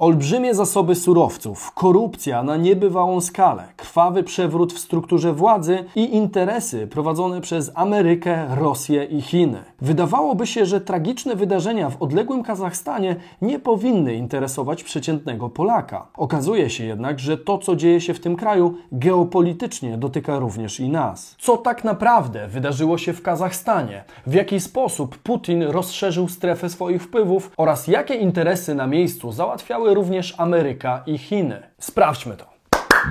Olbrzymie 0.00 0.54
zasoby 0.54 0.94
surowców, 0.94 1.72
korupcja 1.74 2.42
na 2.42 2.56
niebywałą 2.56 3.20
skalę, 3.20 3.64
krwawy 3.76 4.22
przewrót 4.22 4.72
w 4.72 4.78
strukturze 4.78 5.32
władzy 5.32 5.84
i 5.96 6.14
interesy 6.14 6.86
prowadzone 6.86 7.40
przez 7.40 7.70
Amerykę, 7.74 8.46
Rosję 8.54 9.04
i 9.04 9.22
Chiny. 9.22 9.64
Wydawałoby 9.80 10.46
się, 10.46 10.66
że 10.66 10.80
tragiczne 10.80 11.36
wydarzenia 11.36 11.90
w 11.90 12.02
odległym 12.02 12.42
Kazachstanie 12.42 13.16
nie 13.42 13.58
powinny 13.58 14.14
interesować 14.14 14.84
przeciętnego 14.84 15.48
Polaka. 15.48 16.06
Okazuje 16.16 16.70
się 16.70 16.84
jednak, 16.84 17.20
że 17.20 17.38
to, 17.38 17.58
co 17.58 17.76
dzieje 17.76 18.00
się 18.00 18.14
w 18.14 18.20
tym 18.20 18.36
kraju, 18.36 18.74
geopolitycznie 18.92 19.96
dotyka 19.96 20.38
również 20.38 20.80
i 20.80 20.88
nas. 20.88 21.36
Co 21.38 21.56
tak 21.56 21.84
naprawdę 21.84 22.48
wydarzyło 22.48 22.98
się 22.98 23.12
w 23.12 23.22
Kazachstanie? 23.22 24.04
W 24.26 24.34
jaki 24.34 24.60
sposób 24.60 25.18
Putin 25.18 25.62
rozszerzył 25.62 26.28
strefę 26.28 26.68
swoich 26.68 27.02
wpływów 27.02 27.50
oraz 27.56 27.86
jakie 27.86 28.14
interesy 28.14 28.74
na 28.74 28.86
miejscu 28.86 29.32
załatwiały 29.32 29.87
również 29.94 30.34
Ameryka 30.38 31.02
i 31.06 31.18
Chiny? 31.18 31.70
Sprawdźmy 31.80 32.36
to. 32.36 32.46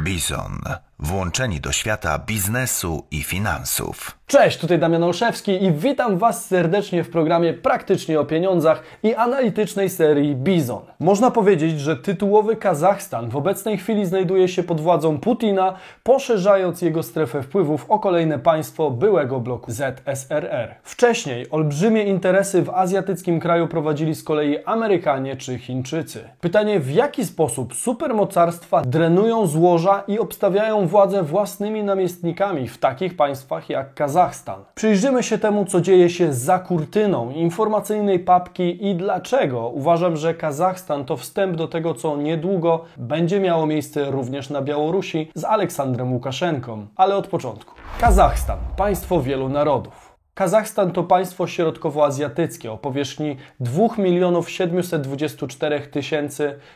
Bizon. 0.04 0.62
Włączeni 1.00 1.62
do 1.62 1.72
świata 1.72 2.20
biznesu 2.20 3.08
i 3.12 3.24
finansów. 3.24 4.17
Cześć, 4.30 4.58
tutaj 4.58 4.80
Damian 4.80 5.04
Olszewski 5.04 5.64
i 5.64 5.72
witam 5.72 6.18
Was 6.18 6.46
serdecznie 6.46 7.04
w 7.04 7.10
programie 7.10 7.54
Praktycznie 7.54 8.20
o 8.20 8.26
Pieniądzach 8.26 8.84
i 9.04 9.16
analitycznej 9.16 9.90
serii 9.90 10.36
Bizon. 10.36 10.82
Można 11.00 11.32
powiedzieć, 11.32 11.80
że 11.80 11.98
tytułowy 11.98 12.56
Kazachstan 12.56 13.30
w 13.30 13.36
obecnej 13.36 13.78
chwili 13.78 14.06
znajduje 14.06 14.48
się 14.48 14.64
pod 14.64 14.82
władzą 14.82 15.20
Putina, 15.20 15.74
poszerzając 16.04 16.82
jego 16.82 17.04
strefę 17.04 17.44
wpływów 17.44 17.86
o 17.90 18.00
kolejne 18.00 18.40
państwo 18.40 18.92
byłego 18.92 19.40
bloku 19.40 19.72
ZSRR. 19.72 20.76
Wcześniej 20.84 21.46
olbrzymie 21.52 22.04
interesy 22.04 22.62
w 22.62 22.70
azjatyckim 22.70 23.40
kraju 23.40 23.68
prowadzili 23.68 24.16
z 24.16 24.24
kolei 24.24 24.64
Amerykanie 24.66 25.36
czy 25.36 25.60
Chińczycy. 25.60 26.30
Pytanie, 26.42 26.80
w 26.80 26.92
jaki 26.92 27.26
sposób 27.26 27.76
supermocarstwa 27.76 28.82
drenują 28.82 29.48
złoża 29.48 30.04
i 30.08 30.20
obstawiają 30.20 30.88
władzę 30.88 31.24
własnymi 31.24 31.84
namiestnikami 31.84 32.68
w 32.68 32.78
takich 32.78 33.16
państwach 33.16 33.70
jak 33.70 33.94
Kazachstan. 33.94 34.17
Przyjrzymy 34.76 35.24
się 35.24 35.38
temu, 35.38 35.66
co 35.66 35.82
dzieje 35.82 36.10
się 36.10 36.34
za 36.34 36.60
kurtyną 36.60 37.32
informacyjnej 37.32 38.20
papki 38.20 38.88
i 38.88 38.96
dlaczego 38.96 39.70
uważam, 39.70 40.18
że 40.18 40.34
Kazachstan 40.34 41.06
to 41.06 41.18
wstęp 41.18 41.56
do 41.56 41.68
tego, 41.68 41.94
co 41.94 42.18
niedługo 42.18 42.84
będzie 42.98 43.40
miało 43.40 43.66
miejsce 43.66 44.12
również 44.12 44.50
na 44.50 44.62
Białorusi 44.62 45.32
z 45.36 45.44
Aleksandrem 45.44 46.14
Łukaszenką. 46.14 46.88
Ale 46.96 47.16
od 47.16 47.28
początku. 47.28 47.76
Kazachstan, 48.00 48.58
państwo 48.78 49.22
wielu 49.22 49.50
narodów. 49.50 50.07
Kazachstan 50.38 50.92
to 50.92 51.04
państwo 51.04 51.48
środkowoazjatyckie 51.48 52.72
o 52.72 52.78
powierzchni 52.78 53.38
2 53.60 53.88
724 54.48 55.82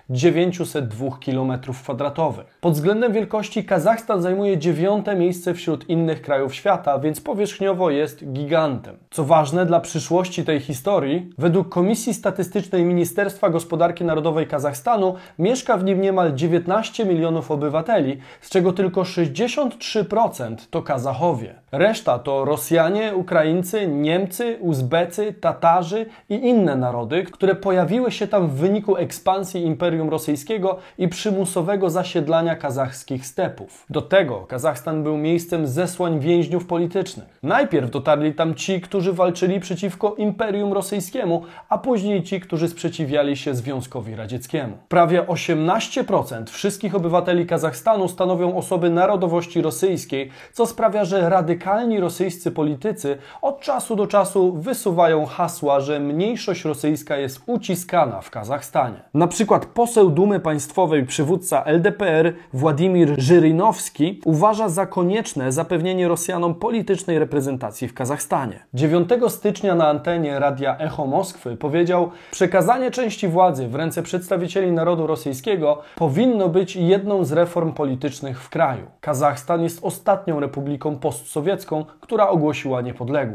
902 0.09 1.05
km2. 1.07 2.33
Pod 2.61 2.73
względem 2.73 3.13
wielkości 3.13 3.65
Kazachstan 3.65 4.21
zajmuje 4.21 4.57
dziewiąte 4.57 5.15
miejsce 5.15 5.53
wśród 5.53 5.89
innych 5.89 6.21
krajów 6.21 6.55
świata, 6.55 6.99
więc 6.99 7.21
powierzchniowo 7.21 7.89
jest 7.89 8.31
gigantem. 8.33 8.97
Co 9.11 9.23
ważne 9.23 9.65
dla 9.65 9.79
przyszłości 9.79 10.45
tej 10.45 10.59
historii, 10.59 11.29
według 11.37 11.69
Komisji 11.69 12.13
Statystycznej 12.13 12.83
Ministerstwa 12.83 13.49
Gospodarki 13.49 14.03
Narodowej 14.03 14.47
Kazachstanu 14.47 15.15
mieszka 15.39 15.77
w 15.77 15.83
nim 15.83 16.01
niemal 16.01 16.35
19 16.35 17.05
milionów 17.05 17.51
obywateli, 17.51 18.17
z 18.41 18.49
czego 18.49 18.73
tylko 18.73 19.01
63% 19.01 20.55
to 20.69 20.81
Kazachowie. 20.81 21.55
Reszta 21.71 22.19
to 22.19 22.45
Rosjanie, 22.45 23.15
Ukraińcy, 23.15 23.50
Niemcy, 23.87 24.57
Uzbecy, 24.59 25.33
Tatarzy 25.33 26.05
i 26.29 26.35
inne 26.35 26.75
narody, 26.75 27.23
które 27.23 27.55
pojawiły 27.55 28.11
się 28.11 28.27
tam 28.27 28.47
w 28.47 28.53
wyniku 28.53 28.97
ekspansji 28.97 29.65
Imperium 29.65 30.09
Rosyjskiego 30.09 30.77
i 30.97 31.07
przymusowego 31.07 31.89
zasiedlania 31.89 32.55
kazachskich 32.55 33.25
stepów. 33.25 33.85
Do 33.89 34.01
tego 34.01 34.39
Kazachstan 34.39 35.03
był 35.03 35.17
miejscem 35.17 35.67
zesłań 35.67 36.19
więźniów 36.19 36.65
politycznych. 36.65 37.39
Najpierw 37.43 37.91
dotarli 37.91 38.33
tam 38.33 38.55
ci, 38.55 38.81
którzy 38.81 39.13
walczyli 39.13 39.59
przeciwko 39.59 40.15
Imperium 40.15 40.73
Rosyjskiemu, 40.73 41.43
a 41.69 41.77
później 41.77 42.23
ci, 42.23 42.39
którzy 42.39 42.67
sprzeciwiali 42.67 43.37
się 43.37 43.55
Związkowi 43.55 44.15
Radzieckiemu. 44.15 44.77
Prawie 44.87 45.23
18% 45.23 46.49
wszystkich 46.49 46.95
obywateli 46.95 47.45
Kazachstanu 47.45 48.07
stanowią 48.07 48.55
osoby 48.55 48.89
narodowości 48.89 49.61
rosyjskiej, 49.61 50.29
co 50.53 50.65
sprawia, 50.65 51.05
że 51.05 51.29
radykalni 51.29 51.99
rosyjscy 51.99 52.51
politycy 52.51 53.17
od 53.41 53.59
czasu 53.59 53.95
do 53.95 54.07
czasu 54.07 54.53
wysuwają 54.53 55.25
hasła, 55.25 55.79
że 55.79 55.99
mniejszość 55.99 56.65
rosyjska 56.65 57.17
jest 57.17 57.41
uciskana 57.45 58.21
w 58.21 58.29
Kazachstanie. 58.29 59.01
Na 59.13 59.27
przykład 59.27 59.65
poseł 59.65 60.09
Dumy 60.09 60.39
Państwowej, 60.39 61.05
przywódca 61.05 61.63
LDPR 61.63 62.33
Władimir 62.53 63.15
Żyrynowski 63.17 64.21
uważa 64.25 64.69
za 64.69 64.85
konieczne 64.85 65.51
zapewnienie 65.51 66.07
Rosjanom 66.07 66.55
politycznej 66.55 67.19
reprezentacji 67.19 67.87
w 67.87 67.93
Kazachstanie. 67.93 68.59
9 68.73 69.09
stycznia 69.27 69.75
na 69.75 69.87
antenie 69.87 70.39
Radia 70.39 70.77
Echo 70.77 71.05
Moskwy 71.05 71.57
powiedział: 71.57 72.11
Przekazanie 72.31 72.91
części 72.91 73.27
władzy 73.27 73.67
w 73.67 73.75
ręce 73.75 74.03
przedstawicieli 74.03 74.71
narodu 74.71 75.07
rosyjskiego 75.07 75.81
powinno 75.95 76.49
być 76.49 76.75
jedną 76.75 77.23
z 77.23 77.31
reform 77.31 77.73
politycznych 77.73 78.41
w 78.41 78.49
kraju. 78.49 78.85
Kazachstan 79.01 79.63
jest 79.63 79.83
ostatnią 79.83 80.39
republiką 80.39 80.95
postsowiecką, 80.99 81.85
która 82.01 82.29
ogłosiła 82.29 82.81
niepodległość. 82.81 83.30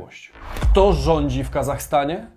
Kto 0.61 0.93
rządzi 0.93 1.45
w 1.45 1.51
Kazachstanie? 1.51 2.35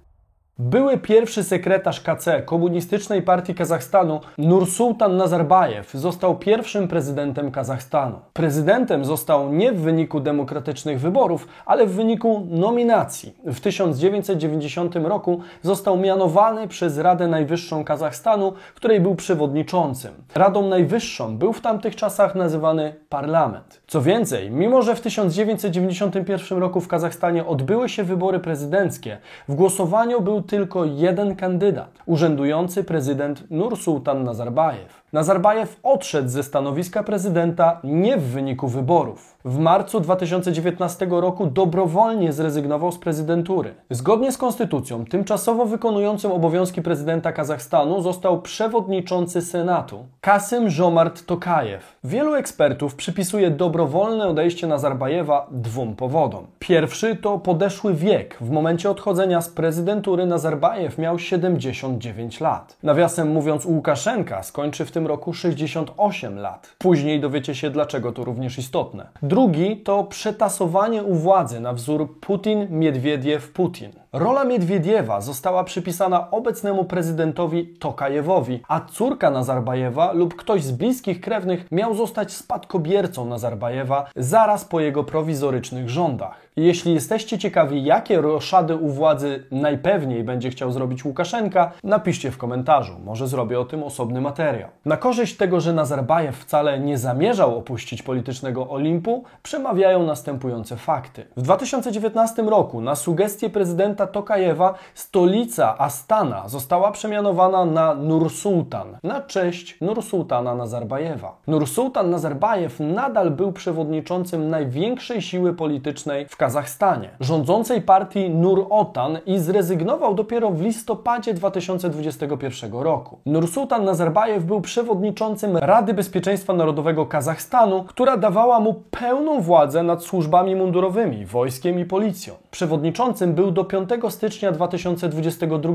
Były 0.61 0.97
pierwszy 0.97 1.43
sekretarz 1.43 2.01
KC 2.01 2.41
Komunistycznej 2.45 3.21
Partii 3.21 3.55
Kazachstanu 3.55 4.19
Nursultan 4.37 5.17
Nazarbajew 5.17 5.91
został 5.93 6.35
pierwszym 6.35 6.87
prezydentem 6.87 7.51
Kazachstanu. 7.51 8.19
Prezydentem 8.33 9.05
został 9.05 9.53
nie 9.53 9.71
w 9.71 9.81
wyniku 9.81 10.19
demokratycznych 10.19 10.99
wyborów, 10.99 11.47
ale 11.65 11.85
w 11.85 11.91
wyniku 11.91 12.47
nominacji. 12.49 13.35
W 13.45 13.59
1990 13.59 14.95
roku 14.95 15.39
został 15.61 15.97
mianowany 15.97 16.67
przez 16.67 16.97
Radę 16.97 17.27
Najwyższą 17.27 17.83
Kazachstanu, 17.83 18.53
której 18.75 19.01
był 19.01 19.15
przewodniczącym. 19.15 20.11
Radą 20.35 20.67
Najwyższą 20.67 21.37
był 21.37 21.53
w 21.53 21.61
tamtych 21.61 21.95
czasach 21.95 22.35
nazywany 22.35 22.95
parlament. 23.09 23.81
Co 23.87 24.01
więcej, 24.01 24.51
mimo 24.51 24.81
że 24.81 24.95
w 24.95 25.01
1991 25.01 26.59
roku 26.59 26.81
w 26.81 26.87
Kazachstanie 26.87 27.45
odbyły 27.45 27.89
się 27.89 28.03
wybory 28.03 28.39
prezydenckie, 28.39 29.17
w 29.47 29.55
głosowaniu 29.55 30.21
był 30.21 30.48
tylko 30.49 30.85
jeden 30.85 31.35
kandydat 31.35 31.99
urzędujący 32.05 32.83
prezydent 32.83 33.51
Nursultan 33.51 34.23
Nazarbajew. 34.23 35.03
Nazarbajew 35.13 35.79
odszedł 35.83 36.29
ze 36.29 36.43
stanowiska 36.43 37.03
prezydenta 37.03 37.79
nie 37.83 38.17
w 38.17 38.23
wyniku 38.23 38.67
wyborów. 38.67 39.37
W 39.45 39.57
marcu 39.57 39.99
2019 39.99 41.07
roku 41.09 41.45
dobrowolnie 41.45 42.33
zrezygnował 42.33 42.91
z 42.91 42.97
prezydentury. 42.97 43.73
Zgodnie 43.89 44.31
z 44.31 44.37
konstytucją, 44.37 45.05
tymczasowo 45.05 45.65
wykonującym 45.65 46.31
obowiązki 46.31 46.81
prezydenta 46.81 47.31
Kazachstanu 47.31 48.01
został 48.01 48.41
przewodniczący 48.41 49.41
Senatu 49.41 50.05
Kasym 50.21 50.69
Żomart 50.69 51.25
Tokajew. 51.25 51.95
Wielu 52.03 52.35
ekspertów 52.35 52.95
przypisuje 52.95 53.51
dobrowolne 53.51 54.27
odejście 54.27 54.67
Nazarbajewa 54.67 55.47
dwóm 55.51 55.95
powodom. 55.95 56.47
Pierwszy 56.59 57.15
to 57.15 57.39
podeszły 57.39 57.93
wiek. 57.93 58.37
W 58.41 58.49
momencie 58.49 58.89
odchodzenia 58.89 59.41
z 59.41 59.49
prezydentury 59.49 60.25
Nazarbajew 60.25 60.97
miał 60.97 61.19
79 61.19 62.41
lat. 62.41 62.77
Nawiasem 62.83 63.31
mówiąc, 63.31 63.65
Łukaszenka 63.65 64.43
skończy 64.43 64.85
w 64.85 64.91
tym 64.91 64.98
roku 65.07 65.33
68 65.33 66.39
lat. 66.39 66.75
Później 66.77 67.19
dowiecie 67.19 67.55
się, 67.55 67.69
dlaczego 67.69 68.11
to 68.11 68.23
również 68.23 68.57
istotne. 68.57 69.07
Drugi 69.23 69.77
to 69.77 70.03
przetasowanie 70.03 71.03
u 71.03 71.15
władzy 71.15 71.59
na 71.59 71.73
wzór 71.73 72.19
Putin-Miedwiediew-Putin. 72.21 73.89
Rola 74.13 74.43
Miedwiediewa 74.43 75.21
została 75.21 75.63
przypisana 75.63 76.31
obecnemu 76.31 76.85
prezydentowi 76.85 77.67
Tokajewowi, 77.67 78.59
a 78.67 78.81
córka 78.81 79.29
Nazarbajewa 79.31 80.11
lub 80.11 80.35
ktoś 80.35 80.63
z 80.63 80.71
bliskich 80.71 81.21
krewnych 81.21 81.71
miał 81.71 81.95
zostać 81.95 82.33
spadkobiercą 82.33 83.25
Nazarbajewa 83.25 84.09
zaraz 84.15 84.65
po 84.65 84.79
jego 84.79 85.03
prowizorycznych 85.03 85.89
rządach. 85.89 86.49
Jeśli 86.55 86.93
jesteście 86.93 87.37
ciekawi, 87.37 87.83
jakie 87.83 88.21
roszady 88.21 88.75
u 88.75 88.89
władzy 88.89 89.43
najpewniej 89.51 90.23
będzie 90.23 90.49
chciał 90.49 90.71
zrobić 90.71 91.05
Łukaszenka, 91.05 91.71
napiszcie 91.83 92.31
w 92.31 92.37
komentarzu, 92.37 92.93
może 93.05 93.27
zrobię 93.27 93.59
o 93.59 93.65
tym 93.65 93.83
osobny 93.83 94.21
materiał. 94.21 94.69
Na 94.85 94.97
korzyść 94.97 95.37
tego, 95.37 95.59
że 95.59 95.73
Nazarbajew 95.73 96.37
wcale 96.37 96.79
nie 96.79 96.97
zamierzał 96.97 97.57
opuścić 97.57 98.03
politycznego 98.03 98.69
Olimpu, 98.69 99.23
przemawiają 99.43 100.05
następujące 100.05 100.77
fakty. 100.77 101.25
W 101.37 101.41
2019 101.41 102.41
roku 102.43 102.81
na 102.81 102.95
sugestię 102.95 103.49
prezydenta 103.49 103.98
prezydenta 103.99 104.07
Tokajewa 104.07 104.73
stolica 104.93 105.77
Astana 105.77 106.47
została 106.47 106.91
przemianowana 106.91 107.65
na 107.65 107.93
Nursultan 107.93 108.97
na 109.03 109.21
cześć 109.21 109.77
Nursultana 109.81 110.55
Nazarbajewa. 110.55 111.37
Nursultan 111.47 112.09
Nazarbajew 112.09 112.79
nadal 112.79 113.31
był 113.31 113.51
przewodniczącym 113.51 114.49
największej 114.49 115.21
siły 115.21 115.53
politycznej 115.53 116.27
w 116.27 116.37
Kazachstanie, 116.37 117.09
rządzącej 117.19 117.81
partii 117.81 118.29
Nur-Otan 118.29 119.17
i 119.25 119.39
zrezygnował 119.39 120.15
dopiero 120.15 120.49
w 120.49 120.61
listopadzie 120.61 121.33
2021 121.33 122.73
roku. 122.73 123.19
Nursultan 123.25 123.85
Nazarbajew 123.85 124.43
był 124.43 124.61
przewodniczącym 124.61 125.57
Rady 125.57 125.93
Bezpieczeństwa 125.93 126.53
Narodowego 126.53 127.05
Kazachstanu, 127.05 127.83
która 127.83 128.17
dawała 128.17 128.59
mu 128.59 128.73
pełną 128.73 129.41
władzę 129.41 129.83
nad 129.83 130.03
służbami 130.03 130.55
mundurowymi, 130.55 131.25
wojskiem 131.25 131.79
i 131.79 131.85
policją. 131.85 132.33
Przewodniczącym 132.51 133.33
był 133.33 133.51
do 133.51 133.65
5 133.65 133.88
stycznia 134.09 134.51
2022, 134.51 135.73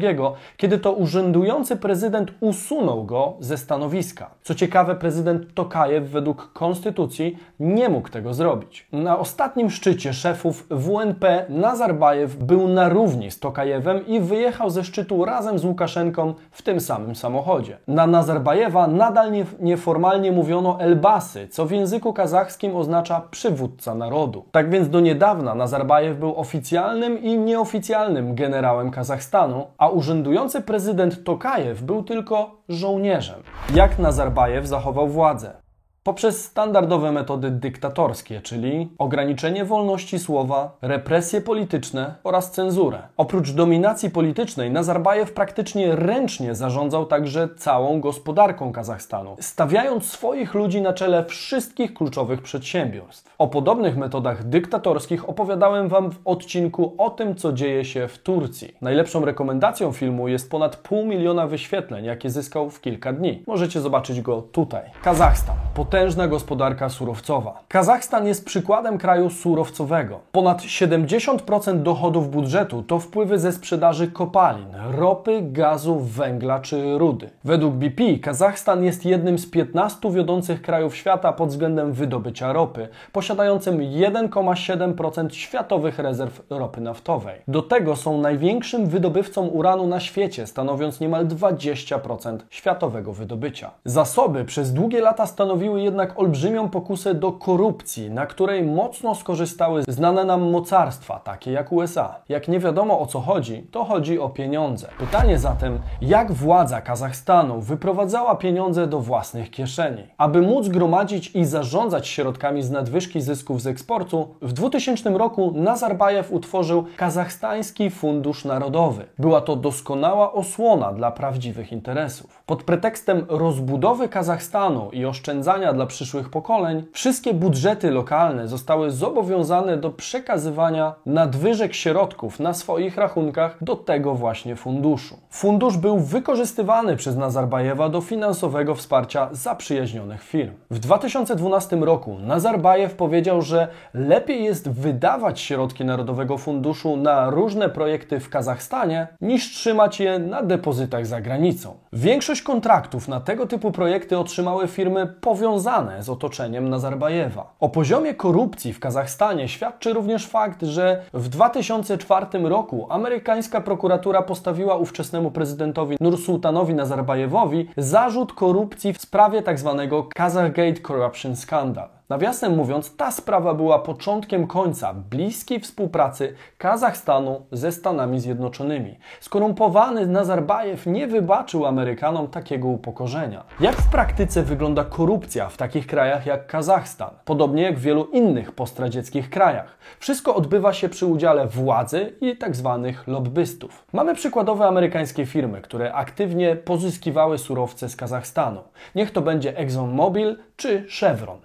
kiedy 0.57 0.79
to 0.79 0.93
urzędujący 0.93 1.77
prezydent 1.77 2.31
usunął 2.41 3.05
go 3.05 3.37
ze 3.41 3.57
stanowiska. 3.57 4.31
Co 4.43 4.55
ciekawe, 4.55 4.95
prezydent 4.95 5.55
Tokajew 5.55 6.05
według 6.05 6.53
konstytucji 6.53 7.39
nie 7.61 7.89
mógł 7.89 8.09
tego 8.09 8.35
zrobić. 8.35 8.87
Na 8.93 9.19
ostatnim 9.19 9.71
szczycie 9.71 10.13
szefów 10.13 10.67
WNP 10.71 11.47
Nazarbajew 11.49 12.37
był 12.37 12.69
na 12.69 12.89
równi 12.89 13.31
z 13.31 13.41
Tokajewem 13.41 14.07
i 14.07 14.21
wyjechał 14.21 14.71
ze 14.71 14.85
szczytu 14.85 15.25
razem 15.25 15.59
z 15.59 15.65
Łukaszenką 15.65 16.35
w 16.51 16.63
tym 16.63 16.81
samym 16.81 17.17
samochodzie. 17.17 17.79
Na 17.89 18.07
Nazarbajewa 18.07 18.87
nadal 18.87 19.33
nie, 19.33 19.45
nieformalnie 19.61 20.33
mówiono 20.33 20.81
Elbasy, 20.81 21.49
co 21.49 21.67
w 21.67 21.71
języku 21.71 22.13
kazachskim 22.13 22.77
oznacza 22.77 23.23
przywódca 23.31 23.95
narodu. 23.95 24.45
Tak 24.53 24.71
więc 24.71 24.89
do 24.89 25.01
niedawna 25.01 25.55
Nazarbajew 25.55 26.19
był 26.19 26.37
oficjalnym 26.37 27.23
i 27.23 27.39
nieoficjalnym 27.39 28.04
generałem 28.35 28.91
Kazachstanu, 28.91 29.67
a 29.79 29.89
urzędujący 29.89 30.61
prezydent 30.61 31.25
Tokajew 31.25 31.83
był 31.83 32.03
tylko 32.03 32.57
żołnierzem. 32.69 33.43
Jak 33.75 33.99
Nazarbajew 33.99 34.67
zachował 34.67 35.09
władzę? 35.09 35.64
Poprzez 36.05 36.45
standardowe 36.45 37.13
metody 37.13 37.51
dyktatorskie, 37.51 38.41
czyli 38.41 38.89
ograniczenie 38.99 39.65
wolności 39.65 40.19
słowa, 40.19 40.77
represje 40.83 41.41
polityczne 41.41 42.15
oraz 42.25 42.51
cenzurę. 42.51 42.99
Oprócz 43.17 43.51
dominacji 43.51 44.11
politycznej, 44.11 44.71
Nazarbajew 44.71 45.33
praktycznie 45.33 45.97
ręcznie 45.97 46.55
zarządzał 46.55 47.07
także 47.07 47.49
całą 47.57 48.01
gospodarką 48.01 48.73
Kazachstanu, 48.73 49.37
stawiając 49.41 50.11
swoich 50.11 50.55
ludzi 50.55 50.83
na 50.83 50.93
czele 50.93 51.25
wszystkich 51.25 51.95
kluczowych 51.95 52.43
przedsiębiorstw. 52.43 53.35
O 53.39 53.49
podobnych 53.49 53.97
metodach 53.97 54.45
dyktatorskich 54.45 55.29
opowiadałem 55.29 55.89
Wam 55.89 56.11
w 56.11 56.19
odcinku 56.25 56.95
o 56.99 57.11
tym, 57.11 57.35
co 57.35 57.53
dzieje 57.53 57.85
się 57.85 58.09
w 58.09 58.19
Turcji. 58.19 58.75
Najlepszą 58.81 59.25
rekomendacją 59.25 59.93
filmu 59.93 60.29
jest 60.29 60.51
ponad 60.51 60.77
pół 60.77 61.07
miliona 61.07 61.47
wyświetleń, 61.47 62.05
jakie 62.05 62.31
zyskał 62.31 62.71
w 62.71 62.81
kilka 62.81 63.13
dni. 63.13 63.43
Możecie 63.47 63.81
zobaczyć 63.81 64.21
go 64.21 64.43
tutaj. 64.43 64.83
Kazachstan 65.03 65.57
potężna 65.95 66.29
gospodarka 66.29 66.89
surowcowa. 66.89 67.61
Kazachstan 67.69 68.27
jest 68.27 68.45
przykładem 68.45 68.99
kraju 68.99 69.31
surowcowego. 69.31 70.21
Ponad 70.33 70.63
70% 70.63 71.83
dochodów 71.83 72.31
budżetu 72.31 72.83
to 72.83 72.99
wpływy 72.99 73.39
ze 73.39 73.53
sprzedaży 73.53 74.09
kopalin, 74.09 74.67
ropy, 74.91 75.43
gazu, 75.43 76.01
węgla 76.01 76.61
czy 76.61 76.99
rudy. 76.99 77.31
Według 77.45 77.75
BP 77.75 78.19
Kazachstan 78.23 78.85
jest 78.85 79.05
jednym 79.05 79.39
z 79.39 79.47
15 79.47 80.11
wiodących 80.11 80.63
krajów 80.63 80.97
świata 80.97 81.33
pod 81.33 81.49
względem 81.49 81.93
wydobycia 81.93 82.53
ropy, 82.53 82.89
posiadającym 83.13 83.79
1,7% 83.79 85.31
światowych 85.31 85.99
rezerw 85.99 86.43
ropy 86.51 86.81
naftowej. 86.81 87.35
Do 87.49 87.63
tego 87.63 87.97
są 87.97 88.21
największym 88.21 88.87
wydobywcą 88.87 89.47
uranu 89.47 89.87
na 89.87 90.01
świecie, 90.01 90.47
stanowiąc 90.47 91.01
niemal 91.01 91.27
20% 91.27 92.39
światowego 92.51 93.13
wydobycia. 93.13 93.71
Zasoby 93.85 94.45
przez 94.45 94.73
długie 94.73 95.01
lata 95.01 95.27
stanowiły 95.27 95.84
jednak 95.85 96.19
olbrzymią 96.19 96.69
pokusę 96.69 97.15
do 97.15 97.33
korupcji, 97.33 98.11
na 98.11 98.27
której 98.27 98.63
mocno 98.63 99.15
skorzystały 99.15 99.83
znane 99.89 100.25
nam 100.25 100.51
mocarstwa, 100.51 101.19
takie 101.19 101.53
jak 101.53 101.73
USA. 101.73 102.15
Jak 102.29 102.49
nie 102.49 102.61
wiadomo 102.61 103.01
o 103.01 103.07
co 103.07 103.21
chodzi, 103.21 103.67
to 103.71 103.85
chodzi 103.85 104.19
o 104.19 104.29
pieniądze. 104.29 104.89
Pytanie 104.99 105.39
zatem, 105.39 105.79
jak 106.01 106.33
władza 106.33 106.81
Kazachstanu 106.81 107.61
wyprowadzała 107.61 108.35
pieniądze 108.35 108.87
do 108.87 109.01
własnych 109.01 109.51
kieszeni? 109.51 110.03
Aby 110.19 110.43
móc 110.43 110.69
gromadzić 110.69 111.31
i 111.35 111.45
zarządzać 111.45 112.09
środkami 112.09 112.63
z 112.63 112.71
nadwyżki 112.71 113.21
zysków 113.21 113.63
z 113.63 113.67
eksportu, 113.67 114.35
w 114.43 114.53
2000 114.53 115.11
roku 115.11 115.53
Nazarbajew 115.55 116.33
utworzył 116.33 116.85
Kazachstański 116.97 117.91
Fundusz 117.91 118.45
Narodowy. 118.45 119.05
Była 119.19 119.41
to 119.41 119.57
doskonała 119.57 120.33
osłona 120.33 120.93
dla 120.93 121.11
prawdziwych 121.11 121.73
interesów. 121.73 122.43
Pod 122.47 122.63
pretekstem 122.63 123.27
rozbudowy 123.29 124.09
Kazachstanu 124.09 124.91
i 124.93 125.05
oszczędzania 125.05 125.73
dla 125.75 125.87
przyszłych 125.87 126.29
pokoleń, 126.29 126.85
wszystkie 126.93 127.35
budżety 127.35 127.91
lokalne 127.91 128.49
zostały 128.49 128.91
zobowiązane 128.91 129.77
do 129.77 129.91
przekazywania 129.91 130.95
nadwyżek 131.07 131.75
środków 131.75 132.41
na 132.41 132.55
swoich 132.55 132.97
rachunkach 132.97 133.57
do 133.61 133.77
tego 133.77 134.15
właśnie 134.15 134.57
funduszu. 134.57 135.17
Fundusz 135.31 135.77
był 135.77 135.99
wykorzystywany 135.99 136.97
przez 136.97 137.17
Nazarbajewa 137.17 137.89
do 137.89 138.01
finansowego 138.01 138.75
wsparcia 138.75 139.29
zaprzyjaźnionych 139.33 140.23
firm. 140.23 140.53
W 140.71 140.79
2012 140.79 141.77
roku 141.77 142.19
Nazarbajew 142.19 142.95
powiedział, 142.95 143.43
że 143.43 143.69
lepiej 143.95 144.45
jest 144.45 144.69
wydawać 144.69 145.41
środki 145.41 145.85
Narodowego 145.85 146.39
Funduszu 146.39 146.97
na 146.97 147.31
różne 147.31 147.69
projekty 147.69 148.21
w 148.21 148.29
Kazachstanie, 148.29 149.07
niż 149.21 149.51
trzymać 149.51 150.01
je 150.01 150.19
na 150.19 150.43
depozytach 150.43 151.07
za 151.07 151.21
granicą. 151.21 151.75
Większość 151.93 152.43
kontraktów 152.43 153.09
na 153.09 153.21
tego 153.21 153.47
typu 153.47 153.73
projekty 153.73 154.19
otrzymały 154.19 154.69
firmy 154.69 155.07
powiązane 155.07 155.64
z 156.01 156.09
otoczeniem 156.09 156.69
Nazarbajewa. 156.69 157.55
O 157.61 157.69
poziomie 157.69 158.15
korupcji 158.15 158.73
w 158.73 158.81
Kazachstanie 158.81 159.49
świadczy 159.49 159.93
również 159.93 160.27
fakt, 160.27 160.63
że 160.63 161.03
w 161.15 161.29
2004 161.29 162.27
roku 162.43 162.87
amerykańska 162.91 163.61
prokuratura 163.61 164.23
postawiła 164.23 164.77
ówczesnemu 164.77 165.31
prezydentowi 165.31 165.97
Nursultanowi 166.01 166.75
Nazarbajewowi 166.75 167.69
zarzut 167.77 168.33
korupcji 168.33 168.93
w 168.93 169.01
sprawie 169.01 169.43
tzw. 169.43 169.87
Tak 169.91 170.15
Kazakhgate 170.15 170.81
Corruption 170.81 171.37
Scandal. 171.37 171.89
Nawiasem 172.09 172.57
mówiąc, 172.57 172.97
ta 172.97 173.11
sprawa 173.11 173.55
była 173.55 173.79
początkiem 173.79 174.47
końca 174.47 174.95
bliskiej 174.95 175.61
współpracy 175.61 176.35
Kazachstanu 176.59 177.47
ze 177.53 177.73
Stanami 177.73 178.21
Zjednoczonymi. 178.21 178.99
Skorumpowany 179.21 180.07
Nazarbajew 180.07 180.87
nie 180.87 181.07
wybaczył 181.07 181.67
Amerykanom 181.67 182.29
takiego 182.29 182.69
upokorzenia. 182.69 183.45
Jak 183.61 183.77
w 183.77 183.91
praktyce 183.91 184.43
wygląda 184.43 184.85
korupcja 184.85 185.49
w 185.49 185.57
takich 185.57 185.87
krajach 185.87 186.27
jak 186.27 186.47
Kazachstan? 186.47 187.11
Podobnie 187.25 187.63
jak 187.63 187.79
w 187.79 187.83
wielu 187.83 188.05
innych 188.05 188.53
postradzieckich 188.53 189.31
krajach. 189.31 189.79
Wszystko 189.99 190.35
odbywa 190.35 190.73
się 190.73 190.89
przy 190.89 191.07
udziale 191.07 191.47
władzy 191.47 192.13
i 192.21 192.39
tzw. 192.39 192.81
Tak 192.87 193.07
lobbystów. 193.07 193.85
Mamy 193.93 194.15
przykładowe 194.15 194.67
amerykańskie 194.67 195.27
firmy, 195.27 195.61
które 195.61 195.95
aktywnie 195.95 196.57
pozyskiwały 196.57 197.39
surowce 197.39 197.89
z 197.89 197.97
Kazachstanu. 197.97 198.61
Niech 198.95 199.11
to 199.11 199.21
będzie 199.21 199.59
ExxonMobil 199.59 200.39
czy 200.57 200.87
Chevron. 201.01 201.39